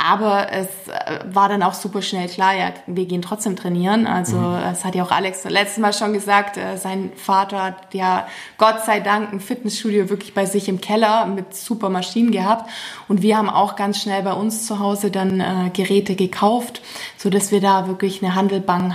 Aber 0.00 0.52
es 0.52 0.68
äh, 0.86 1.24
war 1.28 1.48
dann 1.48 1.64
auch 1.64 1.74
super 1.74 2.02
schnell 2.02 2.28
klar, 2.28 2.54
ja, 2.54 2.72
wir 2.86 3.06
gehen 3.06 3.20
trotzdem 3.20 3.56
trainieren. 3.56 4.06
Also 4.06 4.36
mhm. 4.36 4.60
das 4.60 4.84
hat 4.84 4.94
ja 4.94 5.02
auch 5.02 5.10
Alex 5.10 5.42
letztes 5.42 5.78
Mal 5.78 5.92
schon 5.92 6.12
gesagt, 6.12 6.56
äh, 6.56 6.76
sein 6.76 7.10
Vater 7.16 7.64
hat 7.64 7.94
ja 7.94 8.28
Gott 8.58 8.84
sei 8.86 9.00
Dank 9.00 9.32
ein 9.32 9.40
Fitnessstudio 9.40 10.08
wirklich 10.08 10.34
bei 10.34 10.46
sich 10.46 10.68
im 10.68 10.80
Keller 10.80 11.26
mit 11.26 11.56
super 11.56 11.88
Maschinen 11.88 12.30
gehabt. 12.30 12.70
Und 13.08 13.22
wir 13.22 13.36
haben 13.36 13.50
auch 13.50 13.74
ganz 13.74 14.00
schnell 14.00 14.22
bei 14.22 14.34
uns 14.34 14.68
zu 14.68 14.78
Hause 14.78 15.10
dann 15.10 15.40
äh, 15.40 15.70
Geräte 15.72 16.14
gekauft, 16.14 16.80
so 17.16 17.28
dass 17.28 17.50
wir 17.50 17.60
da 17.60 17.88
wirklich 17.88 18.22
eine 18.22 18.36
Handelbank 18.36 18.94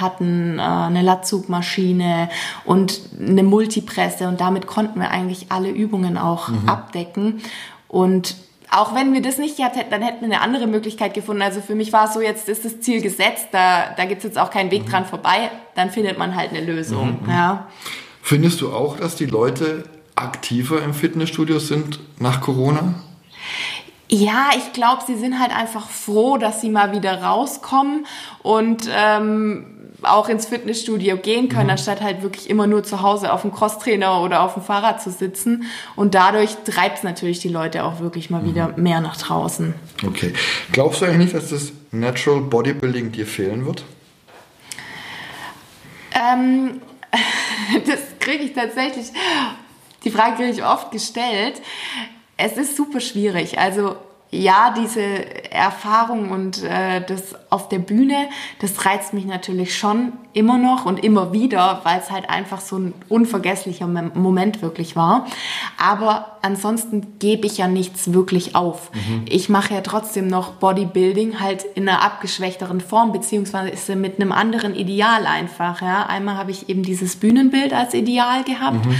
hatten 0.00 0.58
äh, 0.58 0.62
eine 0.62 1.02
Latzugmaschine 1.02 2.28
und 2.64 3.00
eine 3.18 3.42
Multipresse 3.42 4.28
und 4.28 4.40
damit 4.40 4.66
konnten 4.66 5.00
wir 5.00 5.10
eigentlich 5.10 5.46
alle 5.50 5.70
Übungen 5.70 6.18
auch 6.18 6.48
mhm. 6.48 6.68
abdecken. 6.68 7.42
Und 7.88 8.36
auch 8.70 8.94
wenn 8.94 9.12
wir 9.12 9.22
das 9.22 9.38
nicht 9.38 9.56
gehabt 9.56 9.76
hätten, 9.76 9.90
dann 9.90 10.02
hätten 10.02 10.20
wir 10.20 10.34
eine 10.34 10.40
andere 10.40 10.66
Möglichkeit 10.66 11.14
gefunden. 11.14 11.42
Also 11.42 11.60
für 11.60 11.74
mich 11.74 11.92
war 11.92 12.06
es 12.06 12.14
so, 12.14 12.20
jetzt 12.20 12.48
ist 12.48 12.64
das 12.64 12.80
Ziel 12.80 13.00
gesetzt, 13.00 13.48
da, 13.52 13.94
da 13.96 14.04
gibt 14.04 14.18
es 14.18 14.24
jetzt 14.24 14.38
auch 14.38 14.50
keinen 14.50 14.70
Weg 14.70 14.86
mhm. 14.86 14.90
dran 14.90 15.06
vorbei, 15.06 15.50
dann 15.74 15.90
findet 15.90 16.18
man 16.18 16.34
halt 16.34 16.50
eine 16.50 16.60
Lösung. 16.60 17.20
Mhm. 17.22 17.30
Ja. 17.30 17.66
Findest 18.22 18.60
du 18.60 18.72
auch, 18.72 18.96
dass 18.96 19.14
die 19.14 19.26
Leute 19.26 19.84
aktiver 20.16 20.82
im 20.82 20.94
Fitnessstudio 20.94 21.58
sind 21.58 22.00
nach 22.18 22.40
Corona? 22.40 22.94
Ja, 24.08 24.50
ich 24.56 24.72
glaube, 24.72 25.02
sie 25.06 25.16
sind 25.16 25.40
halt 25.40 25.56
einfach 25.56 25.88
froh, 25.88 26.36
dass 26.36 26.60
sie 26.60 26.70
mal 26.70 26.92
wieder 26.92 27.22
rauskommen 27.22 28.06
und 28.42 28.88
ähm, 28.88 29.75
auch 30.02 30.28
ins 30.28 30.46
Fitnessstudio 30.46 31.16
gehen 31.16 31.48
können, 31.48 31.64
mhm. 31.64 31.70
anstatt 31.70 32.00
halt 32.00 32.22
wirklich 32.22 32.50
immer 32.50 32.66
nur 32.66 32.84
zu 32.84 33.02
Hause 33.02 33.32
auf 33.32 33.42
dem 33.42 33.52
Crosstrainer 33.52 34.22
oder 34.22 34.42
auf 34.42 34.54
dem 34.54 34.62
Fahrrad 34.62 35.02
zu 35.02 35.10
sitzen. 35.10 35.64
Und 35.94 36.14
dadurch 36.14 36.56
treibt 36.64 36.98
es 36.98 37.02
natürlich 37.02 37.40
die 37.40 37.48
Leute 37.48 37.84
auch 37.84 38.00
wirklich 38.00 38.30
mal 38.30 38.42
mhm. 38.42 38.46
wieder 38.46 38.74
mehr 38.76 39.00
nach 39.00 39.16
draußen. 39.16 39.74
Okay. 40.06 40.32
Glaubst 40.72 41.00
du 41.00 41.06
eigentlich 41.06 41.32
nicht, 41.32 41.34
dass 41.34 41.50
das 41.50 41.72
Natural 41.90 42.40
Bodybuilding 42.40 43.12
dir 43.12 43.26
fehlen 43.26 43.66
wird? 43.66 43.84
Ähm, 46.14 46.80
das 47.86 48.00
kriege 48.20 48.44
ich 48.44 48.52
tatsächlich, 48.52 49.06
die 50.04 50.10
Frage 50.10 50.36
kriege 50.36 50.50
ich 50.50 50.64
oft 50.64 50.90
gestellt. 50.90 51.60
Es 52.36 52.56
ist 52.56 52.76
super 52.76 53.00
schwierig. 53.00 53.58
Also 53.58 53.96
ja, 54.30 54.74
diese 54.76 55.02
Erfahrung 55.52 56.30
und 56.30 56.62
äh, 56.64 57.00
das 57.06 57.34
auf 57.48 57.68
der 57.68 57.78
Bühne, 57.78 58.28
das 58.60 58.84
reizt 58.84 59.14
mich 59.14 59.24
natürlich 59.24 59.78
schon 59.78 60.12
immer 60.32 60.58
noch 60.58 60.84
und 60.84 61.02
immer 61.02 61.32
wieder, 61.32 61.80
weil 61.84 62.00
es 62.00 62.10
halt 62.10 62.28
einfach 62.28 62.60
so 62.60 62.76
ein 62.76 62.94
unvergesslicher 63.08 63.86
Moment 63.86 64.62
wirklich 64.62 64.96
war. 64.96 65.26
Aber 65.78 66.38
ansonsten 66.42 67.18
gebe 67.18 67.46
ich 67.46 67.56
ja 67.56 67.68
nichts 67.68 68.12
wirklich 68.12 68.54
auf. 68.56 68.90
Mhm. 68.92 69.24
Ich 69.28 69.48
mache 69.48 69.74
ja 69.74 69.80
trotzdem 69.80 70.26
noch 70.26 70.54
Bodybuilding 70.54 71.40
halt 71.40 71.64
in 71.74 71.88
einer 71.88 72.02
abgeschwächteren 72.02 72.80
Form, 72.80 73.12
beziehungsweise 73.12 73.96
mit 73.96 74.20
einem 74.20 74.32
anderen 74.32 74.74
Ideal 74.74 75.26
einfach. 75.26 75.80
Ja. 75.80 76.06
Einmal 76.06 76.36
habe 76.36 76.50
ich 76.50 76.68
eben 76.68 76.82
dieses 76.82 77.16
Bühnenbild 77.16 77.72
als 77.72 77.94
Ideal 77.94 78.42
gehabt 78.42 78.84
mhm. 78.84 78.96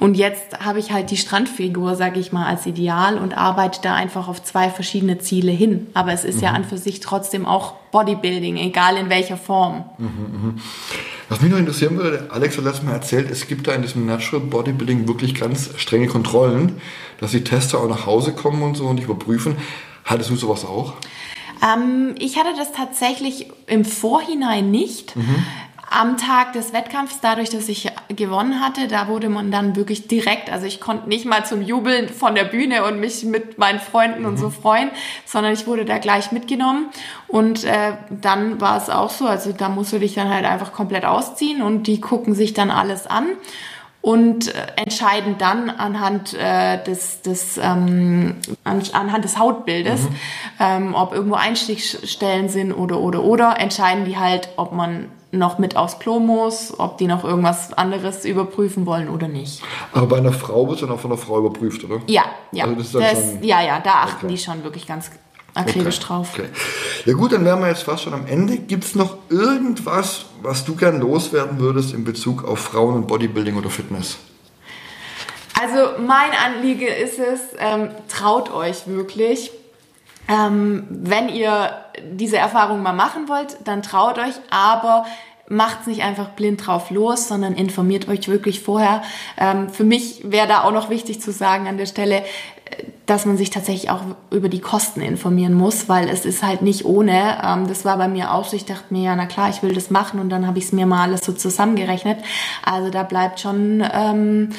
Und 0.00 0.16
jetzt 0.16 0.58
habe 0.60 0.78
ich 0.78 0.92
halt 0.92 1.10
die 1.10 1.18
Strandfigur, 1.18 1.94
sage 1.94 2.18
ich 2.18 2.32
mal, 2.32 2.46
als 2.46 2.64
Ideal 2.64 3.18
und 3.18 3.36
arbeite 3.36 3.80
da 3.82 3.94
einfach 3.94 4.28
auf 4.28 4.42
zwei 4.42 4.70
verschiedene 4.70 5.18
Ziele 5.18 5.52
hin. 5.52 5.88
Aber 5.92 6.12
es 6.12 6.24
ist 6.24 6.36
mhm. 6.36 6.42
ja 6.42 6.50
an 6.52 6.64
für 6.64 6.78
sich 6.78 7.00
trotzdem 7.00 7.44
auch 7.44 7.74
Bodybuilding, 7.92 8.56
egal 8.56 8.96
in 8.96 9.10
welcher 9.10 9.36
Form. 9.36 9.84
Mhm, 9.98 10.06
mh. 10.06 10.54
Was 11.28 11.42
mich 11.42 11.50
noch 11.52 11.58
interessieren 11.58 11.96
würde, 11.98 12.28
Alex 12.30 12.56
hat 12.56 12.64
letztes 12.64 12.82
Mal 12.82 12.94
erzählt, 12.94 13.30
es 13.30 13.46
gibt 13.46 13.68
da 13.68 13.72
in 13.74 13.82
diesem 13.82 14.06
Natural 14.06 14.44
Bodybuilding 14.44 15.06
wirklich 15.06 15.34
ganz 15.34 15.70
strenge 15.76 16.06
Kontrollen, 16.06 16.80
dass 17.20 17.32
die 17.32 17.44
Tester 17.44 17.78
auch 17.78 17.88
nach 17.88 18.06
Hause 18.06 18.32
kommen 18.32 18.62
und 18.62 18.76
so 18.76 18.86
und 18.86 19.00
überprüfen. 19.00 19.56
Hattest 20.04 20.30
du 20.30 20.36
sowas 20.36 20.64
auch? 20.64 20.94
Ähm, 21.62 22.14
ich 22.18 22.38
hatte 22.38 22.50
das 22.56 22.72
tatsächlich 22.72 23.48
im 23.66 23.84
Vorhinein 23.84 24.70
nicht. 24.70 25.14
Mhm. 25.14 25.44
Am 25.90 26.16
Tag 26.16 26.52
des 26.52 26.72
Wettkampfs, 26.72 27.18
dadurch, 27.20 27.50
dass 27.50 27.68
ich 27.68 27.90
gewonnen 28.08 28.60
hatte, 28.60 28.86
da 28.86 29.08
wurde 29.08 29.28
man 29.28 29.50
dann 29.50 29.74
wirklich 29.74 30.06
direkt, 30.06 30.50
also 30.50 30.64
ich 30.64 30.80
konnte 30.80 31.08
nicht 31.08 31.26
mal 31.26 31.44
zum 31.44 31.62
Jubeln 31.62 32.08
von 32.08 32.36
der 32.36 32.44
Bühne 32.44 32.84
und 32.84 33.00
mich 33.00 33.24
mit 33.24 33.58
meinen 33.58 33.80
Freunden 33.80 34.20
mhm. 34.20 34.26
und 34.26 34.36
so 34.38 34.46
mhm. 34.46 34.52
freuen, 34.52 34.90
sondern 35.26 35.52
ich 35.52 35.66
wurde 35.66 35.84
da 35.84 35.98
gleich 35.98 36.30
mitgenommen. 36.30 36.90
Und 37.26 37.64
äh, 37.64 37.94
dann 38.08 38.60
war 38.60 38.76
es 38.76 38.88
auch 38.88 39.10
so, 39.10 39.26
also 39.26 39.52
da 39.52 39.68
musst 39.68 39.92
du 39.92 39.98
dich 39.98 40.14
dann 40.14 40.28
halt 40.28 40.44
einfach 40.44 40.72
komplett 40.72 41.04
ausziehen 41.04 41.60
und 41.60 41.88
die 41.88 42.00
gucken 42.00 42.34
sich 42.34 42.54
dann 42.54 42.70
alles 42.70 43.08
an 43.08 43.26
und 44.00 44.54
äh, 44.54 44.66
entscheiden 44.76 45.36
dann 45.38 45.70
anhand 45.70 46.34
äh, 46.34 46.82
des, 46.84 47.22
des 47.22 47.58
ähm, 47.58 48.36
an, 48.62 48.82
anhand 48.92 49.24
des 49.24 49.38
Hautbildes, 49.38 50.02
mhm. 50.02 50.16
ähm, 50.60 50.94
ob 50.94 51.12
irgendwo 51.12 51.34
Einstichstellen 51.34 52.48
sind 52.48 52.72
oder 52.72 53.00
oder 53.00 53.24
oder 53.24 53.58
entscheiden 53.58 54.04
die 54.04 54.16
halt, 54.16 54.50
ob 54.56 54.72
man 54.72 55.10
noch 55.32 55.58
mit 55.58 55.76
aufs 55.76 55.98
Klo 55.98 56.18
muss, 56.18 56.78
ob 56.78 56.98
die 56.98 57.06
noch 57.06 57.24
irgendwas 57.24 57.72
anderes 57.72 58.24
überprüfen 58.24 58.86
wollen 58.86 59.08
oder 59.08 59.28
nicht. 59.28 59.62
Aber 59.92 60.06
bei 60.06 60.16
einer 60.18 60.32
Frau 60.32 60.68
wird 60.68 60.82
dann 60.82 60.90
auch 60.90 61.00
von 61.00 61.12
einer 61.12 61.20
Frau 61.20 61.38
überprüft, 61.38 61.84
oder? 61.84 62.00
Ja, 62.06 62.24
ja. 62.52 62.64
Also 62.64 62.76
das 62.76 62.92
das, 62.92 63.12
schon, 63.12 63.42
ja, 63.42 63.62
ja, 63.62 63.80
da 63.80 64.02
achten 64.02 64.26
okay. 64.26 64.34
die 64.34 64.38
schon 64.38 64.64
wirklich 64.64 64.86
ganz 64.86 65.10
akribisch 65.54 65.98
okay. 65.98 66.06
drauf. 66.06 66.30
Okay. 66.34 66.48
Ja 67.04 67.12
gut, 67.14 67.32
dann 67.32 67.44
wären 67.44 67.60
wir 67.60 67.68
jetzt 67.68 67.84
fast 67.84 68.04
schon 68.04 68.14
am 68.14 68.26
Ende. 68.26 68.58
Gibt 68.58 68.84
es 68.84 68.94
noch 68.94 69.16
irgendwas, 69.28 70.26
was 70.42 70.64
du 70.64 70.74
gern 70.74 71.00
loswerden 71.00 71.58
würdest 71.58 71.94
in 71.94 72.04
Bezug 72.04 72.44
auf 72.44 72.58
Frauen 72.58 72.94
und 72.96 73.06
Bodybuilding 73.06 73.56
oder 73.56 73.70
Fitness? 73.70 74.18
Also 75.60 76.00
mein 76.00 76.30
Anliege 76.44 76.88
ist 76.88 77.18
es, 77.18 77.40
ähm, 77.58 77.90
traut 78.08 78.50
euch 78.50 78.86
wirklich. 78.86 79.50
Ähm, 80.30 80.86
wenn 80.88 81.28
ihr 81.28 81.70
diese 82.12 82.38
Erfahrung 82.38 82.82
mal 82.82 82.92
machen 82.92 83.28
wollt, 83.28 83.56
dann 83.64 83.82
traut 83.82 84.18
euch, 84.18 84.34
aber 84.50 85.04
macht's 85.48 85.88
nicht 85.88 86.02
einfach 86.02 86.28
blind 86.30 86.64
drauf 86.64 86.90
los, 86.90 87.26
sondern 87.26 87.54
informiert 87.54 88.08
euch 88.08 88.28
wirklich 88.28 88.60
vorher. 88.60 89.02
Ähm, 89.36 89.68
für 89.68 89.82
mich 89.82 90.22
wäre 90.24 90.46
da 90.46 90.62
auch 90.62 90.72
noch 90.72 90.88
wichtig 90.88 91.20
zu 91.20 91.32
sagen 91.32 91.66
an 91.66 91.76
der 91.76 91.86
Stelle, 91.86 92.22
dass 93.06 93.26
man 93.26 93.36
sich 93.36 93.50
tatsächlich 93.50 93.90
auch 93.90 94.02
über 94.30 94.48
die 94.48 94.60
Kosten 94.60 95.00
informieren 95.00 95.54
muss, 95.54 95.88
weil 95.88 96.08
es 96.08 96.24
ist 96.24 96.44
halt 96.44 96.62
nicht 96.62 96.84
ohne. 96.84 97.40
Ähm, 97.44 97.66
das 97.66 97.84
war 97.84 97.96
bei 97.98 98.06
mir 98.06 98.32
auch 98.32 98.44
so. 98.44 98.54
Ich 98.54 98.64
dachte 98.64 98.84
mir, 98.90 99.02
ja, 99.02 99.16
na 99.16 99.26
klar, 99.26 99.50
ich 99.50 99.64
will 99.64 99.74
das 99.74 99.90
machen 99.90 100.20
und 100.20 100.30
dann 100.30 100.46
habe 100.46 100.58
ich 100.58 100.66
es 100.66 100.72
mir 100.72 100.86
mal 100.86 101.02
alles 101.02 101.22
so 101.22 101.32
zusammengerechnet. 101.32 102.18
Also 102.64 102.90
da 102.90 103.02
bleibt 103.02 103.40
schon 103.40 103.84
ähm, 103.92 104.50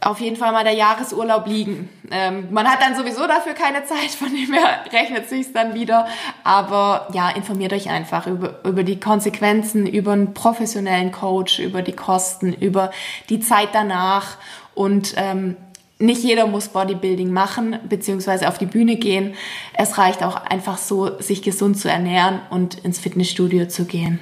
auf 0.00 0.20
jeden 0.20 0.36
Fall 0.36 0.50
mal 0.50 0.64
der 0.64 0.74
Jahresurlaub 0.74 1.46
liegen. 1.46 1.88
Ähm, 2.10 2.48
man 2.50 2.66
hat 2.66 2.80
dann 2.82 2.96
sowieso 2.96 3.26
dafür 3.26 3.54
keine 3.54 3.84
Zeit, 3.84 4.10
von 4.10 4.28
dem 4.28 4.52
her 4.52 4.84
rechnet 4.92 5.28
sich's 5.28 5.52
dann 5.52 5.74
wieder. 5.74 6.06
Aber 6.44 7.08
ja, 7.12 7.30
informiert 7.30 7.72
euch 7.72 7.88
einfach 7.90 8.26
über, 8.26 8.60
über 8.64 8.84
die 8.84 9.00
Konsequenzen, 9.00 9.86
über 9.86 10.12
einen 10.12 10.34
professionellen 10.34 11.12
Coach, 11.12 11.58
über 11.58 11.82
die 11.82 11.92
Kosten, 11.92 12.52
über 12.52 12.90
die 13.28 13.40
Zeit 13.40 13.70
danach 13.72 14.36
und 14.74 15.14
ähm, 15.16 15.56
nicht 15.98 16.22
jeder 16.22 16.46
muss 16.46 16.68
Bodybuilding 16.68 17.32
machen 17.32 17.78
beziehungsweise 17.88 18.48
auf 18.48 18.58
die 18.58 18.66
Bühne 18.66 18.96
gehen. 18.96 19.34
Es 19.72 19.96
reicht 19.96 20.22
auch 20.22 20.36
einfach 20.36 20.76
so, 20.76 21.20
sich 21.20 21.42
gesund 21.42 21.78
zu 21.78 21.88
ernähren 21.88 22.40
und 22.50 22.84
ins 22.84 22.98
Fitnessstudio 22.98 23.66
zu 23.68 23.86
gehen. 23.86 24.20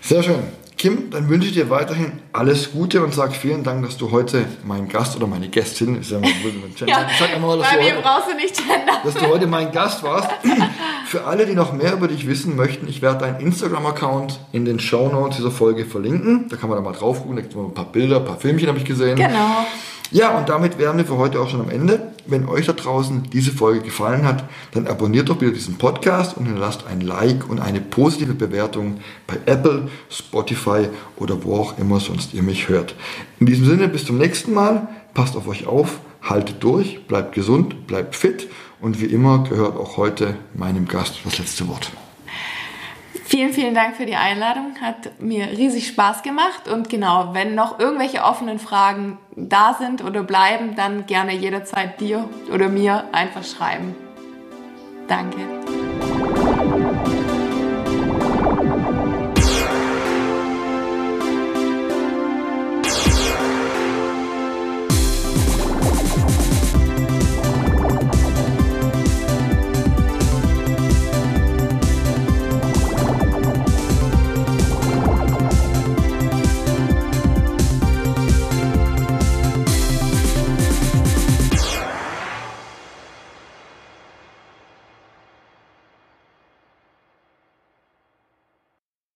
Sehr 0.00 0.22
schön. 0.22 0.42
Kim, 0.84 1.08
dann 1.08 1.30
wünsche 1.30 1.48
ich 1.48 1.54
dir 1.54 1.70
weiterhin 1.70 2.20
alles 2.34 2.72
Gute 2.72 3.02
und 3.02 3.14
sage 3.14 3.32
vielen 3.32 3.64
Dank, 3.64 3.86
dass 3.86 3.96
du 3.96 4.10
heute 4.10 4.44
mein 4.64 4.86
Gast 4.86 5.16
oder 5.16 5.26
meine 5.26 5.48
Gästin, 5.48 5.98
ist 5.98 6.10
ja 6.10 6.18
mal, 6.18 6.28
ja, 6.28 7.06
ich 7.10 7.18
sag 7.18 7.40
mal, 7.40 7.56
dass 7.56 7.70
bei 7.70 7.84
heute, 7.84 8.02
brauchst 8.02 8.30
du 8.30 8.36
nicht 8.36 8.54
gendern. 8.54 8.98
Dass 9.02 9.14
du 9.14 9.26
heute 9.26 9.46
mein 9.46 9.72
Gast 9.72 10.02
warst. 10.02 10.28
Für 11.06 11.24
alle, 11.24 11.46
die 11.46 11.54
noch 11.54 11.72
mehr 11.72 11.94
über 11.94 12.06
dich 12.06 12.26
wissen 12.26 12.54
möchten, 12.54 12.86
ich 12.86 13.00
werde 13.00 13.20
deinen 13.20 13.40
Instagram-Account 13.40 14.40
in 14.52 14.66
den 14.66 14.78
Show 14.78 15.08
Notes 15.08 15.38
dieser 15.38 15.50
Folge 15.50 15.86
verlinken. 15.86 16.50
Da 16.50 16.56
kann 16.56 16.68
man 16.68 16.76
da 16.76 16.84
mal 16.84 16.92
drauf 16.92 17.20
gucken, 17.20 17.36
da 17.36 17.40
gibt 17.40 17.54
es 17.54 17.58
ein 17.58 17.72
paar 17.72 17.90
Bilder, 17.90 18.18
ein 18.18 18.26
paar 18.26 18.36
Filmchen 18.36 18.68
habe 18.68 18.76
ich 18.76 18.84
gesehen. 18.84 19.16
Genau. 19.16 19.64
Ja, 20.14 20.38
und 20.38 20.48
damit 20.48 20.78
wären 20.78 20.96
wir 20.96 21.04
für 21.04 21.18
heute 21.18 21.40
auch 21.40 21.48
schon 21.48 21.60
am 21.60 21.70
Ende. 21.70 22.12
Wenn 22.24 22.46
euch 22.46 22.66
da 22.66 22.72
draußen 22.72 23.24
diese 23.32 23.50
Folge 23.50 23.80
gefallen 23.80 24.24
hat, 24.24 24.44
dann 24.70 24.86
abonniert 24.86 25.28
doch 25.28 25.38
bitte 25.38 25.54
diesen 25.54 25.76
Podcast 25.76 26.36
und 26.36 26.46
hinterlasst 26.46 26.86
ein 26.86 27.00
Like 27.00 27.50
und 27.50 27.58
eine 27.58 27.80
positive 27.80 28.32
Bewertung 28.32 28.98
bei 29.26 29.38
Apple, 29.46 29.88
Spotify 30.08 30.86
oder 31.16 31.42
wo 31.42 31.56
auch 31.56 31.78
immer 31.78 31.98
sonst 31.98 32.32
ihr 32.32 32.44
mich 32.44 32.68
hört. 32.68 32.94
In 33.40 33.46
diesem 33.46 33.66
Sinne, 33.66 33.88
bis 33.88 34.04
zum 34.04 34.16
nächsten 34.16 34.54
Mal. 34.54 34.86
Passt 35.14 35.36
auf 35.36 35.48
euch 35.48 35.66
auf, 35.66 35.98
haltet 36.22 36.62
durch, 36.62 37.08
bleibt 37.08 37.34
gesund, 37.34 37.88
bleibt 37.88 38.14
fit 38.14 38.48
und 38.80 39.00
wie 39.00 39.06
immer 39.06 39.42
gehört 39.42 39.76
auch 39.76 39.96
heute 39.96 40.36
meinem 40.54 40.86
Gast 40.86 41.18
das 41.24 41.38
letzte 41.38 41.66
Wort. 41.66 41.90
Vielen, 43.34 43.52
vielen 43.52 43.74
Dank 43.74 43.96
für 43.96 44.06
die 44.06 44.14
Einladung. 44.14 44.76
Hat 44.80 45.20
mir 45.20 45.48
riesig 45.48 45.88
Spaß 45.88 46.22
gemacht. 46.22 46.68
Und 46.72 46.88
genau, 46.88 47.30
wenn 47.34 47.56
noch 47.56 47.80
irgendwelche 47.80 48.22
offenen 48.22 48.60
Fragen 48.60 49.18
da 49.34 49.74
sind 49.76 50.04
oder 50.04 50.22
bleiben, 50.22 50.76
dann 50.76 51.06
gerne 51.06 51.34
jederzeit 51.34 52.00
dir 52.00 52.28
oder 52.52 52.68
mir 52.68 53.06
einfach 53.10 53.42
schreiben. 53.42 53.96
Danke. 55.08 55.38